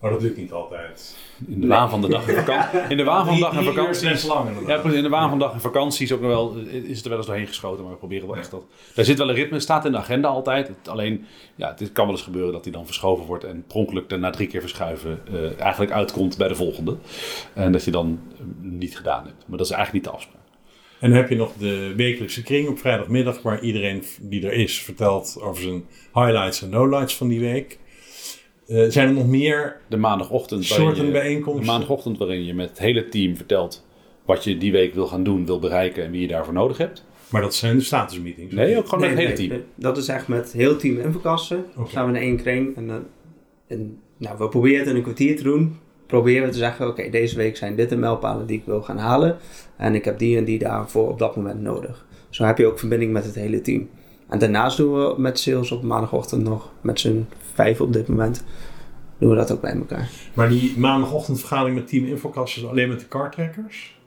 [0.01, 1.17] Maar dat lukt niet altijd.
[1.47, 2.79] In de waan van de dag en vakantie.
[2.89, 4.07] In de waan van de dag en vakantie.
[4.67, 4.97] Ja, precies.
[4.97, 7.09] in de waan van de dag en vakantie is, ook nog wel, is het er
[7.09, 8.63] wel eens doorheen geschoten, maar we proberen wel echt dat.
[8.95, 10.67] Daar zit wel een ritme, staat in de agenda altijd.
[10.67, 14.17] Het, alleen, ja, het kan wel eens gebeuren dat die dan verschoven wordt en pronkelijk
[14.17, 16.97] na drie keer verschuiven eh, eigenlijk uitkomt bij de volgende.
[17.53, 19.43] En dat je dan eh, niet gedaan hebt.
[19.47, 20.40] Maar dat is eigenlijk niet de afspraak.
[21.01, 24.81] En dan heb je nog de wekelijkse kring op vrijdagmiddag, waar iedereen die er is
[24.81, 25.83] vertelt over zijn
[26.13, 27.79] highlights en lowlights van die week.
[28.67, 31.65] Eh, zijn er nog meer De maandagochtend, soorten je, bijeenkomsten?
[31.65, 33.85] de maandagochtend waarin je met het hele team vertelt
[34.25, 37.05] wat je die week wil gaan doen, wil bereiken en wie je daarvoor nodig hebt.
[37.29, 38.53] Maar dat zijn de statusmeetings.
[38.53, 39.49] Nee, ook gewoon met het hele nee, team.
[39.59, 39.67] nee.
[39.75, 41.65] Dat is echt met het hele team infokasten.
[41.77, 41.89] Oké.
[41.89, 42.75] Staan we in één kring.
[42.75, 43.05] En, dan-
[43.67, 45.77] en, nou, we proberen het in een kwartier te doen.
[46.11, 48.97] Proberen we te zeggen, oké, deze week zijn dit de mijlpalen die ik wil gaan
[48.97, 49.37] halen.
[49.77, 52.05] En ik heb die en die daarvoor op dat moment nodig.
[52.29, 53.89] Zo heb je ook verbinding met het hele team.
[54.29, 58.43] En daarnaast doen we met sales op maandagochtend nog, met z'n vijf op dit moment,
[59.17, 60.09] doen we dat ook bij elkaar.
[60.33, 63.99] Maar die maandagochtendvergadering met Team Infocast is alleen met de cartrackers?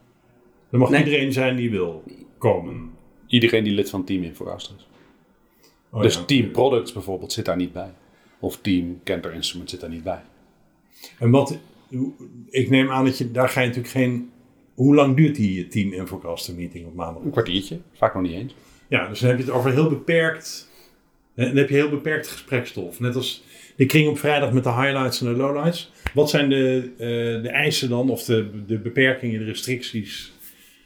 [0.69, 1.03] Er mag Nee.
[1.03, 2.03] iedereen zijn die wil
[2.37, 2.89] komen.
[3.27, 4.87] Iedereen die lid van Team Infocaster is.
[5.89, 6.23] Oh, dus ja.
[6.23, 7.93] Team Products bijvoorbeeld zit daar niet bij.
[8.39, 10.21] Of Team Cantor Instrument zit daar niet bij.
[11.19, 11.57] En wat,
[12.49, 14.29] ik neem aan dat je, daar ga je natuurlijk geen...
[14.73, 17.23] Hoe lang duurt die Team Infocaster meeting op maandag?
[17.23, 18.55] Een kwartiertje, vaak nog niet eens.
[18.87, 20.69] Ja, dus dan heb je het over heel beperkt.
[21.35, 22.99] eh, Dan heb je heel beperkt gesprekstof.
[22.99, 23.43] Net als
[23.75, 25.91] de kring op vrijdag met de highlights en de lowlights.
[26.13, 27.07] Wat zijn de, eh,
[27.43, 30.33] de eisen dan, of de, de beperkingen, de restricties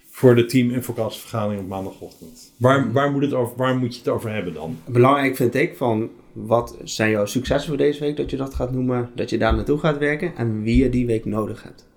[0.09, 2.53] voor de Team Infocast vergadering op maandagochtend?
[2.57, 4.77] Waar, waar, moet het over, waar moet je het over hebben dan?
[4.87, 6.09] Belangrijk vind ik van
[6.45, 9.55] wat zijn jouw successen voor deze week, dat je dat gaat noemen, dat je daar
[9.55, 11.87] naartoe gaat werken en wie je die week nodig hebt.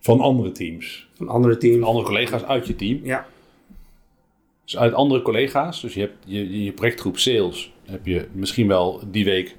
[0.00, 1.08] Van andere teams.
[1.14, 1.84] Van andere teams.
[1.84, 3.00] Andere collega's uit je team.
[3.02, 3.26] Ja,
[4.64, 5.80] Dus uit andere collega's.
[5.80, 7.72] Dus je hebt je, je projectgroep sales.
[7.84, 9.56] Heb je misschien wel die week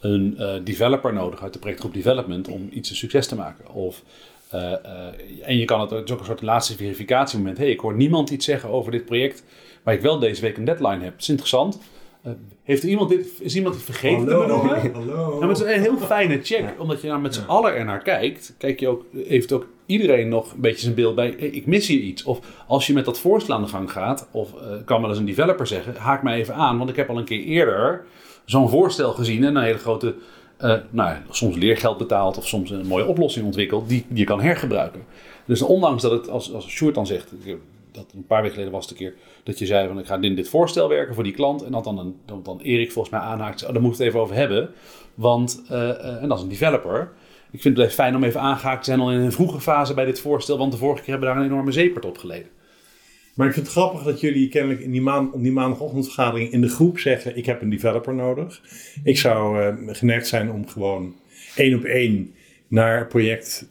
[0.00, 3.72] een eh, developer nodig uit de projectgroep development om iets een succes te maken.
[3.74, 4.02] Of,
[4.48, 7.58] eh, eh, en je kan het, het is ook een soort laatste verificatiemoment.
[7.58, 9.44] hey, ik hoor niemand iets zeggen over dit project,
[9.82, 11.12] maar ik wel deze week een deadline heb.
[11.12, 11.78] Dat is interessant.
[12.62, 14.92] Heeft er iemand dit, is iemand het vergeten te benoemen?
[14.94, 15.32] Hallo.
[15.32, 17.84] Ja, maar het is een heel fijne check, omdat je nou met z'n allen er
[17.84, 18.54] naar kijkt.
[18.58, 21.86] Kijk je ook, heeft ook iedereen nog een beetje zijn beeld bij, hey, ik mis
[21.86, 22.22] hier iets.
[22.24, 25.18] Of als je met dat voorstel aan de gang gaat, of eh, kan wel eens
[25.18, 28.04] een developer zeggen, haak mij even aan, want ik heb al een keer eerder
[28.44, 30.14] zo'n voorstel gezien en een hele grote,
[30.56, 34.40] eh, nou ja, soms leergeld betaald of soms een mooie oplossing ontwikkeld die je kan
[34.40, 35.04] hergebruiken.
[35.44, 37.32] Dus ondanks dat het, als, als Sjoerd dan zegt,
[37.92, 40.34] dat een paar weken geleden was een keer, dat je zei van ik ga in
[40.34, 41.62] dit voorstel werken voor die klant.
[41.62, 44.34] En dat dan, dan Erik volgens mij aanhaakt, oh, daar moet ik het even over
[44.34, 44.70] hebben.
[45.14, 47.12] Want, eh, eh, en dat is een developer.
[47.50, 50.04] Ik vind het fijn om even aangehaakt te zijn al in een vroege fase bij
[50.04, 50.58] dit voorstel.
[50.58, 52.48] Want de vorige keer hebben we daar een enorme zeepert op geleden.
[53.34, 56.60] Maar ik vind het grappig dat jullie kennelijk in die, maan, op die maandagochtendvergadering in
[56.60, 58.60] de groep zeggen: Ik heb een developer nodig.
[59.04, 61.14] Ik zou eh, geneigd zijn om gewoon
[61.56, 62.34] één op één
[62.68, 63.68] naar project,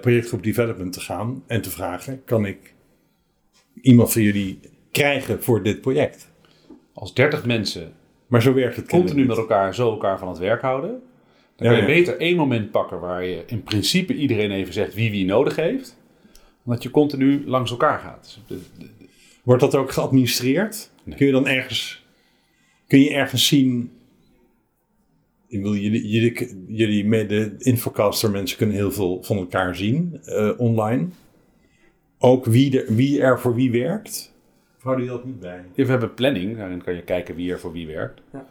[0.00, 2.74] projectgroep development te gaan en te vragen: Kan ik
[3.82, 4.58] iemand van jullie
[4.90, 6.30] krijgen voor dit project?
[6.92, 7.92] Als 30 mensen
[8.26, 10.90] Maar zo werkt het continu met elkaar zo elkaar van het werk houden.
[11.56, 11.98] Dan Ja, kan je ja.
[11.98, 15.96] beter één moment pakken waar je in principe iedereen even zegt wie wie nodig heeft.
[16.64, 18.38] Dan dat je continu langs elkaar gaat.
[18.46, 19.08] Dus de- de- niet.
[19.42, 20.90] Wordt dat ook geadministreerd?
[21.04, 21.16] Nee.
[21.16, 22.04] Kun je dan ergens,
[22.86, 23.90] kun je ergens zien.
[25.48, 30.20] Ik wil, jullie, jullie, jullie met de Infocaster mensen kunnen heel veel van elkaar zien
[30.24, 31.08] eh, online.
[32.18, 34.32] Ook wie er, wie er voor wie werkt.
[34.76, 35.64] Of houden jullie dat niet bij?
[35.74, 38.20] Ja, we hebben planning, daarin kan je kijken wie er voor wie werkt.
[38.32, 38.46] Ja.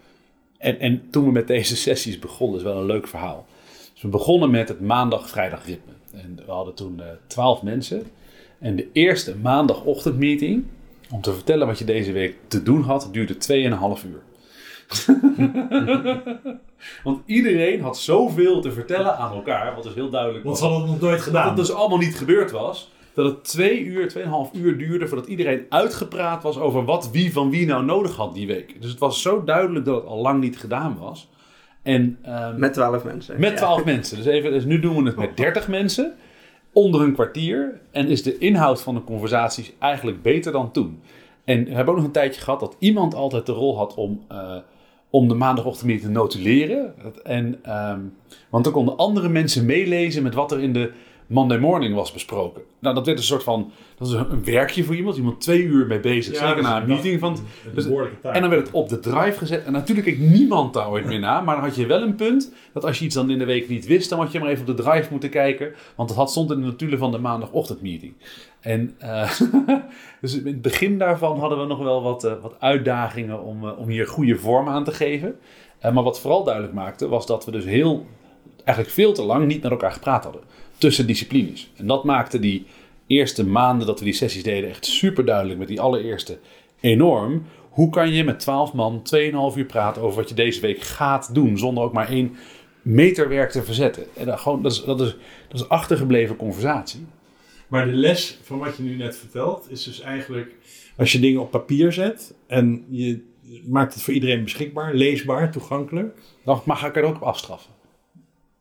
[0.58, 3.46] En, en toen we met deze sessies begonnen, is wel een leuk verhaal.
[3.94, 5.92] Dus we begonnen met het maandag-vrijdag ritme.
[6.14, 8.04] En we hadden toen eh, twaalf mensen.
[8.60, 10.64] En de eerste maandagochtendmeeting,
[11.12, 14.22] om te vertellen wat je deze week te doen had, duurde 2,5 uur.
[17.04, 20.68] Want iedereen had zoveel te vertellen aan elkaar, wat dus heel duidelijk Want was.
[20.68, 21.48] ze hadden het nog nooit Dat gedaan.
[21.48, 22.92] het dus allemaal niet gebeurd was.
[23.16, 27.50] Dat het twee uur, tweeënhalf uur duurde voordat iedereen uitgepraat was over wat wie van
[27.50, 28.82] wie nou nodig had die week.
[28.82, 31.30] Dus het was zo duidelijk dat het al lang niet gedaan was.
[31.82, 33.40] En ehm, met twaalf mensen.
[33.40, 33.56] met Ja.
[33.56, 34.18] twaalf mensen.
[34.18, 36.14] Dus, even, dus nu doen we het met dertig mensen.
[36.74, 37.82] Onder een kwartier.
[37.92, 41.00] En is de inhoud van de conversaties eigenlijk beter dan toen.
[41.44, 44.26] En we hebben ook nog een tijdje gehad dat iemand altijd de rol had om,
[44.28, 44.58] eh,
[45.10, 46.94] om de maandagochtend te notuleren.
[47.24, 48.00] En, ehm,
[48.50, 50.92] want dan konden andere mensen meelezen met wat er in de
[51.28, 52.62] Monday morning was besproken.
[52.80, 55.18] Nou, dat werd een soort van, dat is een, werkje voor iemand.
[55.18, 57.20] Iemand twee uur mee bezig, zeker na een meeting.
[57.20, 57.38] Van,
[57.74, 57.86] dus-
[58.22, 59.66] en dan werd het op de drive gezet.
[59.66, 61.42] En natuurlijk keek niemand daar ooit meer na.
[61.42, 63.70] Maar dan had je wel een punt dat als je iets dan in de week
[63.70, 65.74] niet wist, dan had je maar even op de drive moeten kijken.
[65.96, 68.14] Want dat had, stond in de notulen van de maandagochtendmeeting.
[68.60, 69.32] En eh,
[70.22, 73.80] dus in het begin daarvan hadden we nog wel wat, eh, wat uitdagingen om, eh,
[73.80, 75.36] om hier goede vorm aan te geven.
[75.82, 78.06] Maar wat vooral duidelijk maakte, was dat we dus heel,
[78.64, 80.42] eigenlijk veel te lang niet met elkaar gepraat hadden.
[80.78, 81.70] Tussen disciplines.
[81.76, 82.66] En dat maakte die
[83.08, 85.60] eerste maanden dat we die sessies deden echt super duidelijk.
[85.60, 86.40] Met die allereerste
[86.80, 87.46] enorm.
[87.70, 91.34] Hoe kan je met 12 man 2,5 uur praten over wat je deze week gaat
[91.34, 91.58] doen.
[91.58, 92.36] Zonder ook maar één
[92.82, 94.06] meterwerk te verzetten.
[94.14, 95.16] En dat, gewoon, dat, is, dat, is,
[95.48, 97.06] dat is achtergebleven conversatie.
[97.68, 100.56] Maar de les van wat je nu net vertelt is dus eigenlijk
[100.98, 103.24] als je dingen op papier zet en je
[103.66, 106.18] maakt het voor iedereen beschikbaar, leesbaar, toegankelijk.
[106.44, 107.75] Dan mag ik er ook op afstraffen.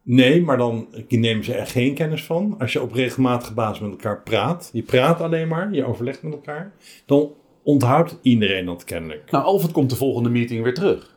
[0.06, 2.54] Nee, maar dan nemen ze er geen kennis van.
[2.58, 6.32] Als je op regelmatige basis met elkaar praat, je praat alleen maar, je overlegt met
[6.32, 6.72] elkaar,
[7.06, 9.30] dan onthoudt iedereen dat kennelijk.
[9.30, 11.16] Nou, of het komt de volgende meeting weer terug.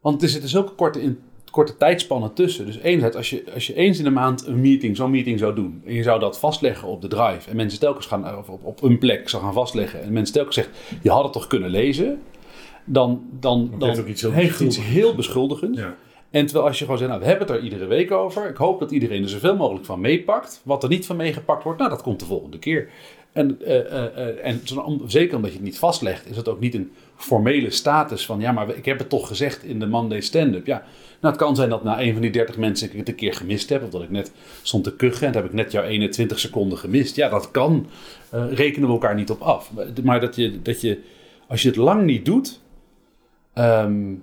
[0.00, 1.18] Want er zitten zulke korte, in,
[1.50, 2.66] korte tijdspannen tussen.
[2.66, 5.54] Dus enerzijds, als je, als je eens in de maand een meeting, zo'n meeting zou
[5.54, 8.64] doen, en je zou dat vastleggen op de drive, en mensen telkens gaan, of op,
[8.64, 10.70] op een plek zou gaan vastleggen, en mensen telkens zegt,
[11.02, 12.18] je had het toch kunnen lezen,
[12.84, 15.78] dan, dan, dan heeft ook iets heel heeft iets heel beschuldigends.
[15.78, 15.96] Ja.
[16.30, 18.48] En terwijl als je gewoon zegt, nou, we hebben het er iedere week over.
[18.48, 20.60] Ik hoop dat iedereen er zoveel mogelijk van meepakt.
[20.64, 22.88] Wat er niet van meegepakt wordt, nou, dat komt de volgende keer.
[23.32, 24.60] En, eh, eh, eh, en
[25.06, 28.52] zeker omdat je het niet vastlegt, is het ook niet een formele status van, ja,
[28.52, 30.66] maar ik heb het toch gezegd in de Monday stand-up.
[30.66, 30.76] Ja,
[31.20, 33.34] nou, het kan zijn dat na een van die 30 mensen ik het een keer
[33.34, 33.82] gemist heb.
[33.82, 37.16] Of dat ik net stond te kuchen en heb ik net jouw 21 seconden gemist.
[37.16, 37.86] Ja, dat kan.
[38.30, 39.72] Rekenen we elkaar niet op af.
[39.72, 40.98] Maar- Maar dat je, dat je,
[41.48, 42.60] als je het lang niet doet,
[43.54, 44.14] Ehm,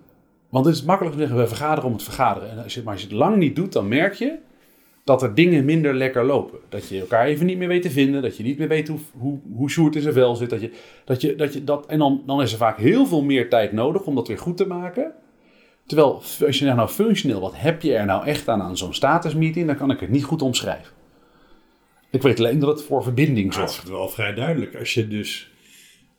[0.56, 2.50] want het is makkelijk te zeggen, we vergaderen om het vergaderen.
[2.50, 4.38] En als je, maar als je het lang niet doet, dan merk je
[5.04, 6.60] dat er dingen minder lekker lopen.
[6.70, 8.22] Dat je elkaar even niet meer weet te vinden.
[8.22, 10.50] Dat je niet meer weet hoe, hoe, hoe Sjoerd in zijn vel zit.
[10.50, 10.72] Dat je,
[11.06, 13.72] dat je, dat je, dat, en dan, dan is er vaak heel veel meer tijd
[13.72, 15.12] nodig om dat weer goed te maken.
[15.86, 18.94] Terwijl, als je zegt nou functioneel, wat heb je er nou echt aan aan zo'n
[18.94, 19.68] statusmeeting?
[19.68, 20.94] Dan kan ik het niet goed omschrijven.
[22.12, 23.84] Ik weet alleen dat het voor verbinding het zorgt.
[23.84, 24.76] is wel vrij duidelijk.
[24.76, 25.52] Als je dus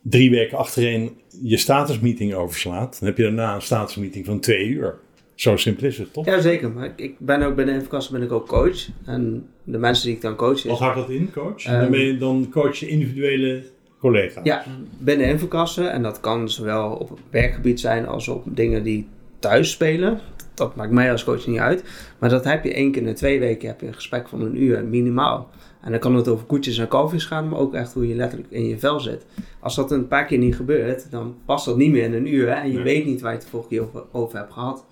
[0.09, 4.95] drie weken achtereen je statusmeeting overslaat, dan heb je daarna een statusmeeting van twee uur.
[5.35, 6.27] Zo simpel is het, toch?
[6.27, 6.71] Ja, zeker.
[6.71, 8.89] Maar ik- ben ook bij de Infocassen ben ik ook coach.
[9.07, 10.79] En de mensen die ik dan coach Wat is...
[10.79, 11.65] houdt dat in, coach?
[11.65, 13.63] Ehm, dan, ben je, dan coach je individuele
[13.99, 14.45] collega's.
[14.45, 14.65] Ja,
[14.99, 15.93] binnen Infocassen.
[15.93, 19.07] En dat kan zowel op het werkgebied zijn als op dingen die
[19.39, 20.21] thuis spelen.
[20.55, 21.85] Dat maakt mij als coach niet uit.
[22.19, 24.41] Maar dat heb je één keer in de twee weken heb je een gesprek van
[24.41, 25.51] een uur, minimaal.
[25.87, 28.51] En dan kan het over koetjes en kalfjes gaan, maar ook echt hoe je letterlijk
[28.51, 29.27] in je vel zit.
[29.61, 32.49] Als dat een paar keer niet gebeurt, dan past dat niet meer in een uur.
[32.49, 32.55] Hè?
[32.55, 32.83] En je Nee.
[32.85, 34.85] weet niet waar je het de vorige keer over, over hebt gehad.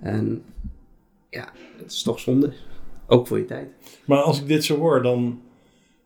[0.00, 0.42] En
[1.30, 2.52] ja, het is toch zonde.
[3.06, 3.68] Ook voor je tijd.
[4.04, 5.40] Maar als ik dit zo hoor, dan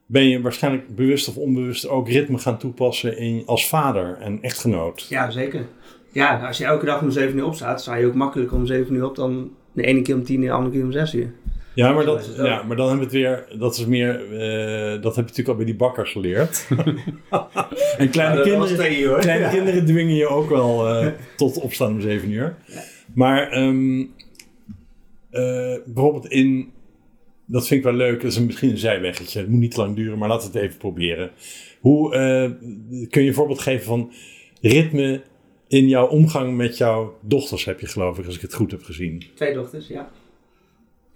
[0.06, 5.06] ben je waarschijnlijk bewust of onbewust ook ritme gaan toepassen in, als vader en echtgenoot.
[5.08, 5.66] Ja, zeker.
[6.12, 8.94] Ja, als je elke dag om 7 uur opstaat, sta je ook makkelijker om 7
[8.94, 11.32] uur op dan de ene keer om 10 uur, de andere keer om 6 uur.
[11.78, 15.16] Ja, maar, dat, ja, maar dan hebben we het weer, dat is meer, eh, dat
[15.16, 16.68] heb je natuurlijk al bij die bakker geleerd.
[17.98, 22.56] en kleine, kinderen, kleine kinderen dwingen je ook wel eh, tot opstaan om 7 uur.
[23.14, 24.00] Maar ehm,
[25.30, 26.72] eh, bijvoorbeeld in,
[27.46, 30.18] dat vind ik wel leuk, dat is misschien een zijweggetje, het moet niet lang duren,
[30.18, 31.30] maar laten we het even proberen.
[31.80, 32.10] Hoe
[33.10, 34.12] kun je een voorbeeld geven van
[34.60, 35.22] ritme
[35.68, 38.82] in jouw omgang met jouw dochters, heb je geloof ik, als ik het goed heb
[38.82, 39.22] gezien.
[39.34, 40.10] Twee dochters, ja.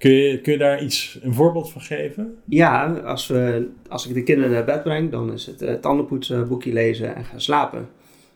[0.02, 2.34] Kun je, kun je daar iets, een voorbeeld van geven?
[2.44, 6.48] Ja, als, we, als ik de kinderen naar bed breng, dan is het eh, tandenpoetsen,
[6.48, 7.88] boekje lezen en gaan slapen.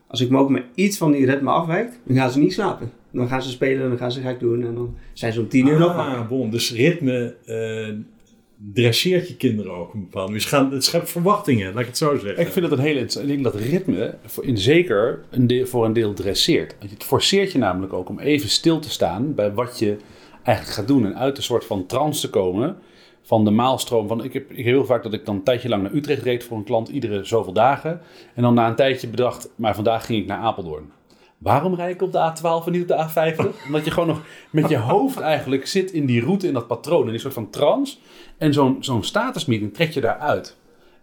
[0.06, 2.90] Als ik me ook maar iets van die ritme afwijkt, dan gaan ze niet slapen.
[3.10, 5.66] Dan gaan ze spelen, dan gaan ze gek doen en dan zijn ze om 10
[5.66, 5.96] uur nog.
[5.96, 6.50] Ah, bon.
[6.50, 7.94] Dus ritme eh,
[8.72, 10.46] dresseert je kinderen ook een bepaalde manier.
[10.46, 12.40] Gaan, het schept verwachtingen, laat ik het zo zeggen.
[12.40, 13.28] Ik vind het een hele interessant.
[13.28, 16.76] Ik denk dat ritme voor, in zeker een deel, voor een deel dresseert.
[16.78, 19.96] Het forceert je namelijk ook om even stil te staan bij wat je
[20.46, 21.04] eigenlijk gaat doen.
[21.04, 22.76] En uit een soort van trance te komen
[23.22, 24.08] van de maalstroom.
[24.08, 26.44] Van, ik, heb, ik heel vaak dat ik dan een tijdje lang naar Utrecht reed
[26.44, 28.00] voor een klant, iedere zoveel dagen.
[28.34, 30.90] En dan na een tijdje bedacht, maar vandaag ging ik naar Apeldoorn.
[31.38, 33.36] Waarom rijd ik op de A12 en niet op de A50?
[33.66, 37.04] Omdat je gewoon nog met je hoofd eigenlijk zit in die route, in dat patroon,
[37.04, 37.96] in die soort van trance.
[38.38, 40.56] En zo'n zo'n statusmeeting trek je daaruit.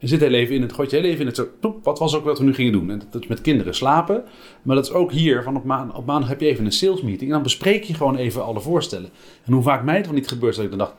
[0.04, 2.00] En zit heel even in het, gooit je heel even in het zo, poep, wat
[2.00, 2.90] was ook wat we nu gingen doen?
[2.90, 4.24] En dat is met kinderen slapen.
[4.62, 7.02] Maar dat is ook hier, van op, maan, op maandag heb je even een sales
[7.02, 7.30] meeting.
[7.30, 9.10] En dan bespreek je gewoon even alle voorstellen.
[9.46, 10.94] En hoe vaak mij het wel niet gebeurt, dat ik dan dacht,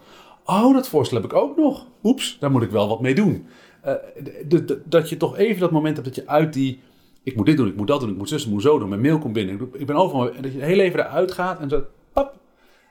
[0.45, 1.87] oh, dat voorstel heb ik ook nog.
[2.03, 3.47] Oeps, daar moet ik wel wat mee doen.
[3.81, 3.95] Eh,
[4.85, 6.81] dat je toch even dat moment hebt dat je uit die,
[7.23, 8.88] ik moet dit doen, ik moet dat doen, ik moet zus, ik moet zo doen.
[8.88, 10.33] Mijn mail komt binnen, ik ben overal.
[10.33, 12.38] En dat je heel even eruit gaat en zo, pap.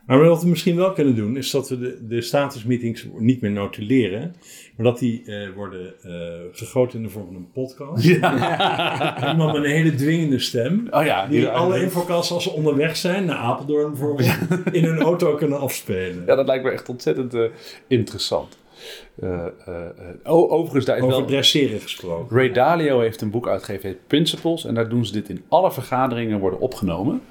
[0.06, 3.52] Maar wat we misschien wel kunnen doen, is dat we de, de statusmeetings niet meer
[3.52, 4.36] notuleren,
[4.78, 6.12] maar dat die eh, worden eh,
[6.52, 8.06] gegoten in de vorm van een podcast.
[9.30, 10.88] Iemand met een hele dwingende stem.
[10.92, 14.30] Oh ja, Die die- alle infocasts als ze onderweg zijn, naar Apeldoorn bijvoorbeeld,
[14.72, 16.24] in hun auto kunnen afspelen.
[16.26, 17.44] Ja, dat lijkt me echt ontzettend eh,
[17.88, 18.58] interessant.
[19.22, 21.26] Eh, eh, eh, oh, overigens, daar is Over wel...
[21.26, 22.38] dresseren gesproken.
[22.38, 24.66] Ray Dalio heeft een boek uitgegeven, heet Principles.
[24.66, 27.22] En daar doen ze dit in alle vergaderingen worden opgenomen.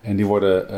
[0.00, 0.68] En die worden,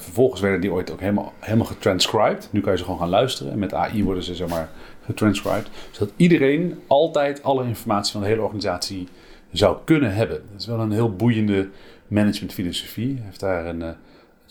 [0.00, 2.48] vervolgens werden die ooit ook helemaal, helemaal getranscribed.
[2.50, 3.52] Nu kan je ze gewoon gaan luisteren.
[3.52, 4.70] En met AI worden ze, zeg maar,
[5.04, 5.68] getranscribed.
[5.90, 9.08] Zodat iedereen altijd alle informatie van de hele organisatie
[9.52, 10.42] zou kunnen hebben.
[10.50, 11.68] Dat is wel een heel boeiende
[12.06, 13.14] managementfilosofie.
[13.14, 13.96] Hij heeft daar een,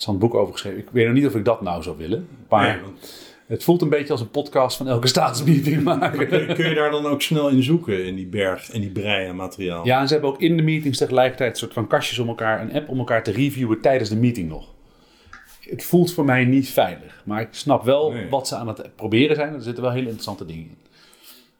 [0.00, 0.78] interessant boek over geschreven.
[0.78, 2.28] Ik weet nog niet of ik dat nou zou willen.
[2.48, 6.28] Maar Nee, want het voelt een beetje als een podcast van elke staatsmeeting maken.
[6.28, 9.28] kun, kun je daar dan ook snel in zoeken, in die berg en die brei
[9.28, 9.86] aan materiaal?
[9.86, 12.60] Ja, en ze hebben ook in de meetings tegelijkertijd een soort van kastjes om elkaar,
[12.60, 14.68] een app om elkaar te reviewen tijdens de meeting nog.
[15.60, 18.28] Het voelt voor mij niet veilig, maar ik snap wel Nee.
[18.28, 19.54] wat ze aan het proberen zijn.
[19.54, 20.76] Er zitten wel hele interessante dingen in.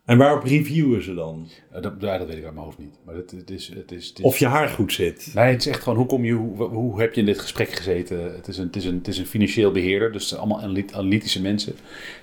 [0.05, 1.49] En waarop reviewen ze dan?
[1.73, 2.99] Eh, dat, ja, dat weet ik uit mijn hoofd niet.
[3.05, 5.31] Maar het, het is, het is, het is Of je haar goed zit?
[5.35, 7.73] Nee, het is echt gewoon hoe kom je, hoe, hoe heb je in dit gesprek
[7.73, 8.35] gezeten?
[8.35, 11.43] Het is een, het is een, het is een financieel beheerder, dus allemaal analy- analytische
[11.43, 11.75] mensen.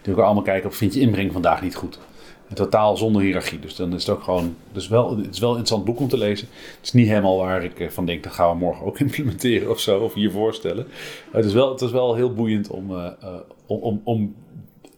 [0.01, 1.99] Die ook allemaal kijken of vind je inbreng vandaag niet goed.
[2.47, 3.59] En totaal zonder hiërarchie.
[3.59, 4.55] Dus dan is het ook gewoon.
[4.71, 6.47] Dus wel, het is wel een interessant boek om te lezen.
[6.51, 9.69] Het is niet helemaal waar ik eh, van denk, dat gaan we morgen ook implementeren
[9.69, 10.87] of zo, of hier voorstellen.
[11.31, 13.35] Maar het is wel, het is wel heel boeiend om, eh,
[13.65, 14.35] om, om, om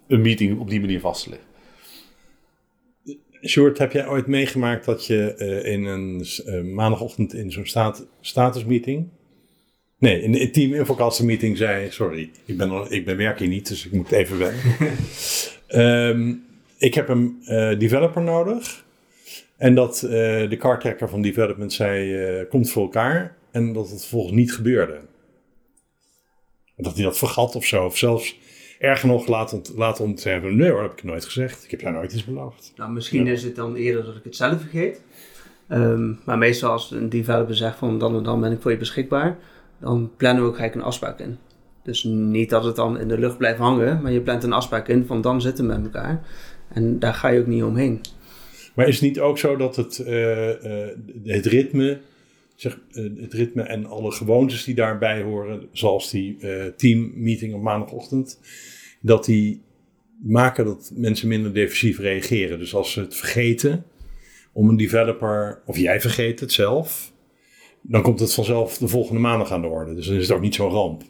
[0.08, 1.49] een meeting op die manier vast te leggen.
[3.46, 8.08] Sjoerd, heb jij ooit meegemaakt dat je eh, in een eh, maandagochtend in zo'n staat,
[8.22, 9.08] statusmeeting...
[9.98, 11.92] Nee, in de team infocaster meeting zei...
[11.92, 14.66] Sorry, ik ben, al- ik ben werk hier niet, dus ik moet even weg.
[15.68, 16.34] Ehm,
[16.78, 18.86] ik heb een eh, developer nodig.
[19.58, 22.46] En dat de cartracker van development zei...
[22.48, 23.38] komt voor elkaar.
[23.52, 25.00] En dat het vervolgens niet gebeurde.
[26.76, 27.86] Dat hij dat vergat of zo.
[27.86, 28.40] Of zelfs
[28.80, 30.56] erger nog laat, ont, laat ontzetten.
[30.56, 31.64] Nee hoor, heb ik nooit gezegd.
[31.64, 32.74] Ik heb jou nooit iets beloofd.
[32.76, 33.32] Nou, misschien Ja.
[33.32, 35.02] is het dan eerder dat ik het zelf vergeet.
[35.68, 38.78] Ehm, maar meestal als een developer zegt van dan en dan ben ik voor je
[38.78, 39.38] beschikbaar,
[39.80, 41.38] dan plannen we ook gelijk een afspraak in.
[41.84, 44.88] Dus niet dat het dan in de lucht blijft hangen, maar je plant een afspraak
[44.88, 46.22] in van dan zitten we met elkaar.
[46.74, 48.02] En daar ga je ook niet omheen.
[48.76, 52.00] Maar is het niet ook zo dat het, eh, eh, het ritme,
[52.62, 57.62] zeg, eh, het ritme en alle gewoontes die daarbij horen, zoals die eh teammeeting op
[57.62, 58.40] maandagochtend,
[59.02, 59.62] dat die
[60.24, 62.60] maken dat mensen minder defensief reageren.
[62.60, 63.86] Dus als ze het vergeten
[64.52, 67.14] om een developer, of jij vergeet het zelf,
[67.82, 69.94] dan komt het vanzelf de volgende maandag aan de orde.
[69.96, 71.04] Dus dan is het ook niet zo'n ramp.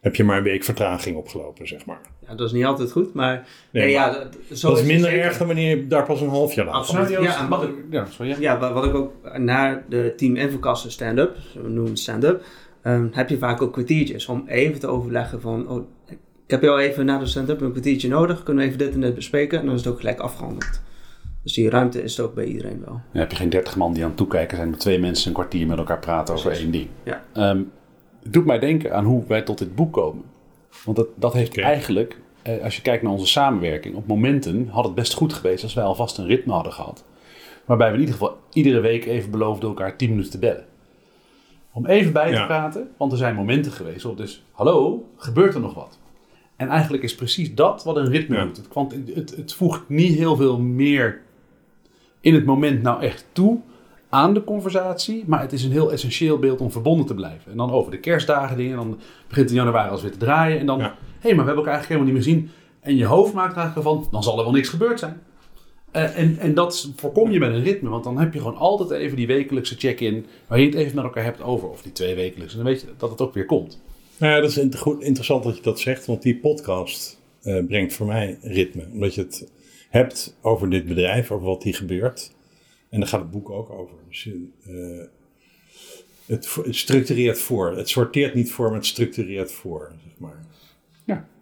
[0.00, 2.00] Heb je maar een week vertraging opgelopen, zeg maar.
[2.28, 4.84] Ja, dat is niet altijd goed, maar, Nee, nee, maar ja, dat, zo dat is
[4.86, 7.08] minder erg dan wanneer je daar pas een half jaar later Absoluut.
[7.22, 8.30] Ja, en wat ik, Ja, sorry.
[8.30, 8.36] Ja.
[8.40, 12.42] Ja, wa- wat ik ook na de Team Infocaster stand-up, we noemen het stand-up,
[12.82, 16.80] ehm, heb je vaak ook kwartiertjes om even te overleggen van, oh, ik heb jou
[16.80, 19.64] even na de stand-up een kwartiertje nodig, kunnen we even dit en dit bespreken en
[19.66, 20.80] dan is het ook gelijk afgehandeld.
[21.42, 23.00] Dus die ruimte is er ook bij iedereen wel.
[23.12, 25.34] Dan heb je geen dertig man die aan het toekijken zijn, maar twee mensen een
[25.34, 26.62] kwartier met elkaar praten over Precies.
[26.64, 26.86] één ding.
[27.02, 27.24] Ja.
[27.32, 27.60] Ehm,
[28.28, 30.24] doet mij denken aan hoe wij tot dit boek komen.
[30.84, 34.84] Want dat, dat heeft eigenlijk, eh, als je kijkt naar onze samenwerking, op momenten had
[34.84, 37.04] het best goed geweest als wij alvast een ritme hadden gehad.
[37.64, 40.64] Waarbij we in ieder geval iedere week even beloofden elkaar 10 minuten te bellen.
[41.72, 42.46] Om even bij te Ja.
[42.46, 45.98] praten, want er zijn momenten geweest op dus, hallo, gebeurt er nog wat?
[46.56, 48.44] En eigenlijk is precies dat wat een ritme Ja.
[48.44, 48.56] doet.
[48.74, 51.20] Het, het, het voegt niet heel veel meer
[52.20, 53.58] in het moment nou echt toe
[54.10, 55.24] aan de conversatie.
[55.26, 57.50] Maar het is een heel essentieel beeld om verbonden te blijven.
[57.50, 58.76] En dan over de kerstdagen dingen.
[58.76, 60.58] Dan begint in januari als weer te draaien.
[60.58, 60.94] En dan, hé, Ja.
[61.20, 62.50] hey, maar we hebben elkaar eigenlijk helemaal niet meer zien.
[62.80, 65.20] En je hoofd maakt eigenlijk van, dan zal er wel niks gebeurd zijn.
[65.90, 67.88] Eh, en, en dat voorkom je met een ritme.
[67.88, 70.26] Want dan heb je gewoon altijd even die wekelijkse check-in.
[70.46, 71.68] Waar je het even met elkaar hebt over.
[71.68, 72.56] Of die twee wekelijkse.
[72.58, 73.80] En dan weet je dat het ook weer komt.
[74.16, 74.58] Nou ja, dat is
[74.98, 78.86] interessant dat je dat zegt, want die podcast eh, brengt voor mij ritme.
[78.92, 79.50] Omdat je het
[79.88, 82.32] hebt over dit bedrijf, over wat hier gebeurt.
[82.90, 83.94] En daar gaat het boek ook over.
[84.08, 84.28] Dus
[84.62, 84.72] eh,
[86.26, 87.76] het, het structureert voor.
[87.76, 89.92] Het sorteert niet voor, maar het structureert voor.
[90.04, 90.48] Zeg maar.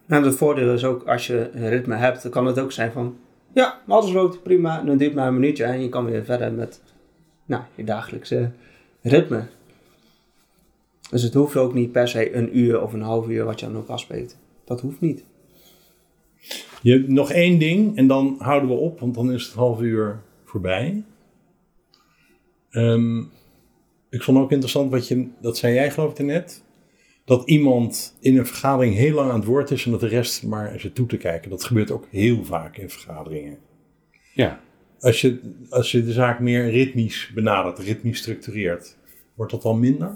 [0.09, 2.93] En het voordeel is ook, als je een ritme hebt, dan kan het ook zijn
[2.93, 3.17] van,
[3.53, 6.53] ja, alles loopt prima, dan duurt het maar een minuutje en je kan weer verder
[6.53, 6.83] met
[7.47, 8.51] nou, je dagelijkse
[9.03, 9.47] ritme.
[11.11, 13.67] Dus het hoeft ook niet per se een uur of een half uur wat je
[13.67, 14.39] dan ook afspreekt.
[14.65, 15.25] Dat hoeft niet.
[16.83, 19.81] Je hebt nog één ding en dan houden we op, want dan is het half
[19.81, 21.05] uur voorbij.
[22.71, 23.19] Ehm,
[24.11, 26.63] ik vond ook interessant wat je, dat zei jij geloof ik net,
[27.25, 30.43] dat iemand in een vergadering heel lang aan het woord is en dat de rest
[30.43, 31.51] maar zit toe te kijken.
[31.51, 33.59] Dat gebeurt ook heel vaak in vergaderingen.
[34.35, 34.61] Ja.
[35.01, 35.41] Als je,
[35.71, 38.97] als je de zaak meer ritmisch benadert, ritmisch structureert,
[39.35, 40.13] wordt dat dan minder?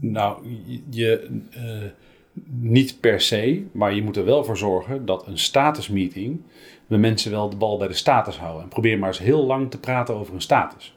[0.00, 0.46] Nou,
[0.90, 1.90] je, eh,
[2.60, 6.40] Niet per se, maar je moet er wel voor zorgen dat een statusmeeting
[6.86, 8.62] we mensen wel de bal bij de status houden.
[8.62, 10.96] En probeer maar eens heel lang te praten over een status.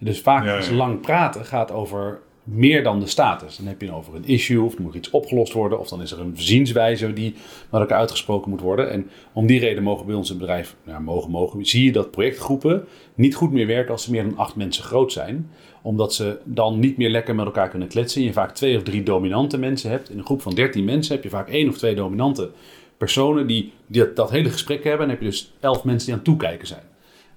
[0.00, 0.58] Dus vaak Ja, ja.
[0.58, 3.56] is lang praten gaat over meer dan de status.
[3.56, 6.02] Dan heb je het over een issue, of er moet iets opgelost worden, of dan
[6.02, 7.34] is er een zienswijze die
[7.70, 8.90] met elkaar uitgesproken moet worden.
[8.90, 11.92] En om die reden mogen bij ons in het bedrijf, nou, mogen, mogen, zie je
[11.92, 12.84] dat projectgroepen
[13.14, 15.50] niet goed meer werken als ze meer dan acht mensen groot zijn.
[15.82, 18.20] Omdat ze dan niet meer lekker met elkaar kunnen kletsen.
[18.20, 20.10] En je vaak twee of drie dominante mensen hebt.
[20.10, 22.50] In een groep van dertien mensen heb je vaak één of twee dominante
[22.96, 25.00] personen die, die dat, dat hele gesprek hebben.
[25.00, 26.89] En dan heb je dus elf mensen die aan het toekijken zijn.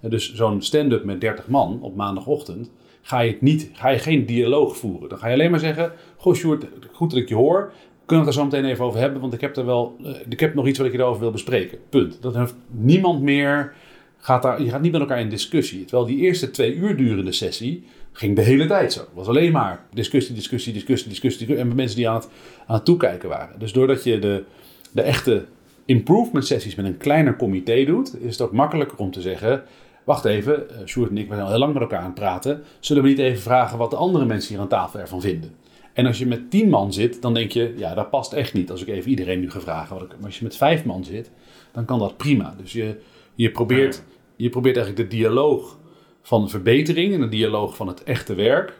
[0.10, 4.26] Dus zo'n stand-up met 30 man op maandagochtend, ga je, het niet, ga je geen
[4.26, 5.10] dialoog voeren.
[5.10, 7.72] Dan ga je alleen maar zeggen, goh Sjoerd, goed dat ik je hoor.
[8.06, 10.12] Kunnen we het er zo meteen even over hebben, want ik heb, er wel, eh,
[10.30, 11.78] ik heb nog iets wat ik erover wil bespreken.
[11.90, 12.22] Punt.
[12.22, 13.74] Dat heeft niemand meer,
[14.18, 15.86] gaat daar, je gaat niet met elkaar in discussie.
[15.86, 19.00] Terwijl die eerste twee uur durende sessie ging de hele tijd zo.
[19.00, 21.56] Het was alleen maar discussie, discussie, discussie, discussie.
[21.56, 22.30] En mensen die aan het,
[22.68, 23.60] aan het toekijken waren.
[23.60, 24.44] Dus doordat je de,
[24.92, 25.46] de echte
[25.86, 29.64] improvement sessies met een kleiner comité doet, is het ook makkelijker om te zeggen:
[30.04, 32.64] Wacht even, eh, Sjoerd en ik zijn al heel lang met elkaar aan het praten.
[32.80, 35.56] Zullen we niet even vragen wat de andere mensen hier aan tafel ervan vinden?
[35.94, 38.72] En als je met tien man zit, dan denk je: Ja, dat past echt niet.
[38.72, 39.96] Als ik even iedereen nu ga vragen.
[39.96, 41.32] Wat ik, maar als je met vijf man zit,
[41.72, 42.56] dan kan dat prima.
[42.62, 42.96] Dus je,
[43.36, 44.04] je, probeert,
[44.36, 45.78] je probeert eigenlijk de dialoog
[46.22, 48.74] van verbetering en de dialoog van het echte werk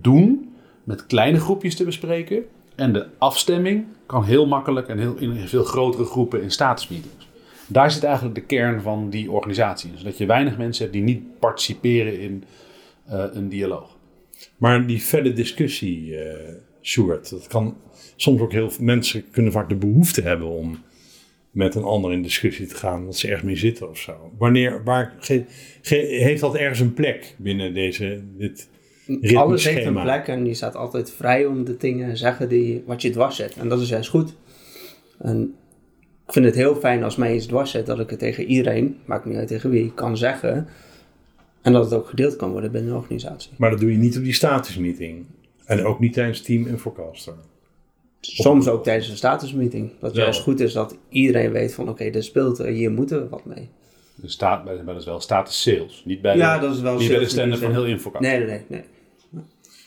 [0.00, 0.54] doen
[0.84, 2.44] met kleine groepjes te bespreken.
[2.74, 7.30] En de afstemming kan heel makkelijk en heel, in veel grotere groepen in statusmeetings.
[7.72, 9.90] Daar zit eigenlijk de kern van die organisatie.
[9.90, 12.44] Dus dat je weinig mensen hebt die niet participeren in
[13.06, 13.96] eh, een dialoog.
[14.56, 16.54] Maar die felle discussie, eh
[16.84, 17.76] Sjoerd, dat kan
[18.16, 20.78] soms ook heel veel mensen kunnen vaak de behoefte hebben om
[21.50, 24.32] met een ander in discussie te gaan, dat ze ergens mee zitten of zo.
[24.38, 25.44] Wanneer, waar, ge-
[25.82, 28.68] ge- heeft dat ergens een plek binnen deze, dit
[29.34, 32.82] Alles heeft een plek en je staat altijd vrij om de dingen te zeggen die,
[32.86, 33.56] wat je dwars zet.
[33.56, 34.34] En dat is juist goed.
[35.18, 35.54] En
[36.26, 38.98] ik vind het heel fijn als mij iets dwars zet, dat ik het tegen iedereen,
[39.04, 40.68] maakt niet uit tegen wie, kan zeggen.
[41.62, 43.50] En dat het ook gedeeld kan worden binnen de organisatie.
[43.56, 45.26] Maar dat doe je niet op die statusmeeting.
[45.64, 47.34] En ook niet tijdens Team Infocaster.
[48.20, 49.90] Soms ook tijdens een statusmeeting.
[50.00, 53.28] Dat juist goed is dat iedereen weet van oké, dit speelt, er, hier moeten we
[53.28, 53.68] wat mee.
[54.14, 56.02] Dus staat, bij, bij dat is wel status sales.
[56.04, 57.72] Niet bij Ja, de, dat is wel niet bij de sales in stand die van
[57.72, 58.24] heel Infocast.
[58.24, 58.64] Nee, nee, nee.
[58.68, 58.82] nee.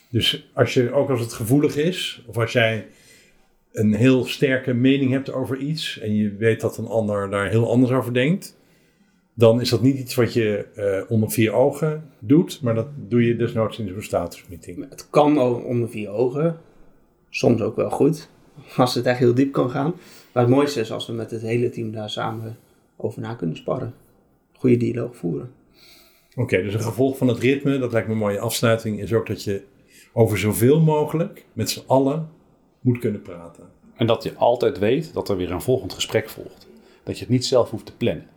[0.10, 2.88] Dus als je, ook als het gevoelig is, of als jij
[3.76, 7.69] een heel sterke mening hebt over iets en je weet dat een ander daar heel
[7.69, 8.57] anders over denkt,
[9.34, 13.26] dan is dat niet iets wat je eh, onder vier ogen doet, maar dat doe
[13.26, 14.89] je desnoods in zo'n statusmeeting.
[14.89, 16.57] Het kan onder vier ogen.
[17.30, 18.30] Soms ook wel goed.
[18.78, 19.93] Als het echt heel diep kan gaan.
[20.34, 22.57] Maar het mooiste is als we met het hele team daar samen
[22.97, 23.93] over na kunnen sparren.
[24.53, 25.51] Goede dialoog voeren.
[26.36, 29.28] Oké, dus een gevolg van het ritme, dat lijkt me een mooie afsluiting, is ook
[29.28, 29.63] dat je
[30.13, 32.30] over zoveel mogelijk met z'n allen
[32.86, 33.64] moet kunnen praten.
[33.96, 36.68] En dat je altijd weet dat er weer een volgend gesprek volgt.
[37.04, 38.28] Dat je het niet zelf hoeft te plannen.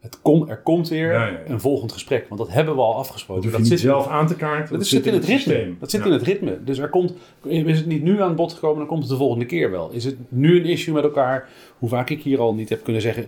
[0.00, 1.40] Het kom, er komt weer Ja, ja, ja.
[1.46, 2.28] een volgend gesprek.
[2.28, 3.42] Want dat hebben we al afgesproken.
[3.42, 4.78] Dat dat niet zelf aan te kaarten.
[4.78, 5.38] Dat zit in het ritme.
[5.42, 5.76] systeem.
[5.80, 6.64] Dat zit in het ritme.
[6.64, 9.46] Dus er komt, is het niet nu aan bod gekomen, dan komt het de volgende
[9.46, 9.90] keer wel.
[9.90, 11.48] Is het nu een issue met elkaar,
[11.78, 13.26] hoe vaak ik hier al niet heb kunnen zeggen.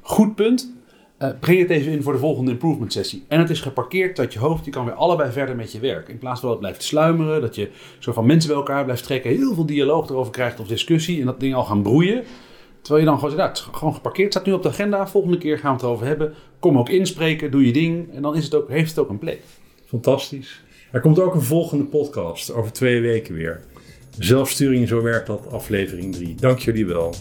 [0.00, 0.74] Goed punt.
[1.18, 3.24] Eh, breng het even in voor de volgende improvement sessie.
[3.28, 4.64] En het is geparkeerd uit je hoofd.
[4.64, 6.08] Je kan weer allebei verder met je werk.
[6.08, 7.40] In plaats van dat het blijft sluimeren.
[7.40, 9.30] Dat je zo van mensen bij elkaar blijft trekken.
[9.30, 11.20] Heel veel dialoog erover krijgt of discussie.
[11.20, 12.24] En dat ding al gaan broeien.
[12.80, 14.32] Terwijl je dan gewoon zegt, nou, het is gewoon geparkeerd.
[14.32, 15.06] Staat nu op de agenda.
[15.06, 16.34] Volgende keer gaan we het erover hebben.
[16.58, 17.50] Kom ook inspreken.
[17.50, 18.14] Doe je ding.
[18.14, 19.40] En dan is het ook, heeft het ook een plek.
[19.86, 20.64] Fantastisch.
[20.92, 23.60] Er komt ook een volgende podcast over twee weken weer.
[24.18, 26.34] Zelfsturing, zo werkt dat, aflevering 3.
[26.34, 27.14] Dank jullie wel.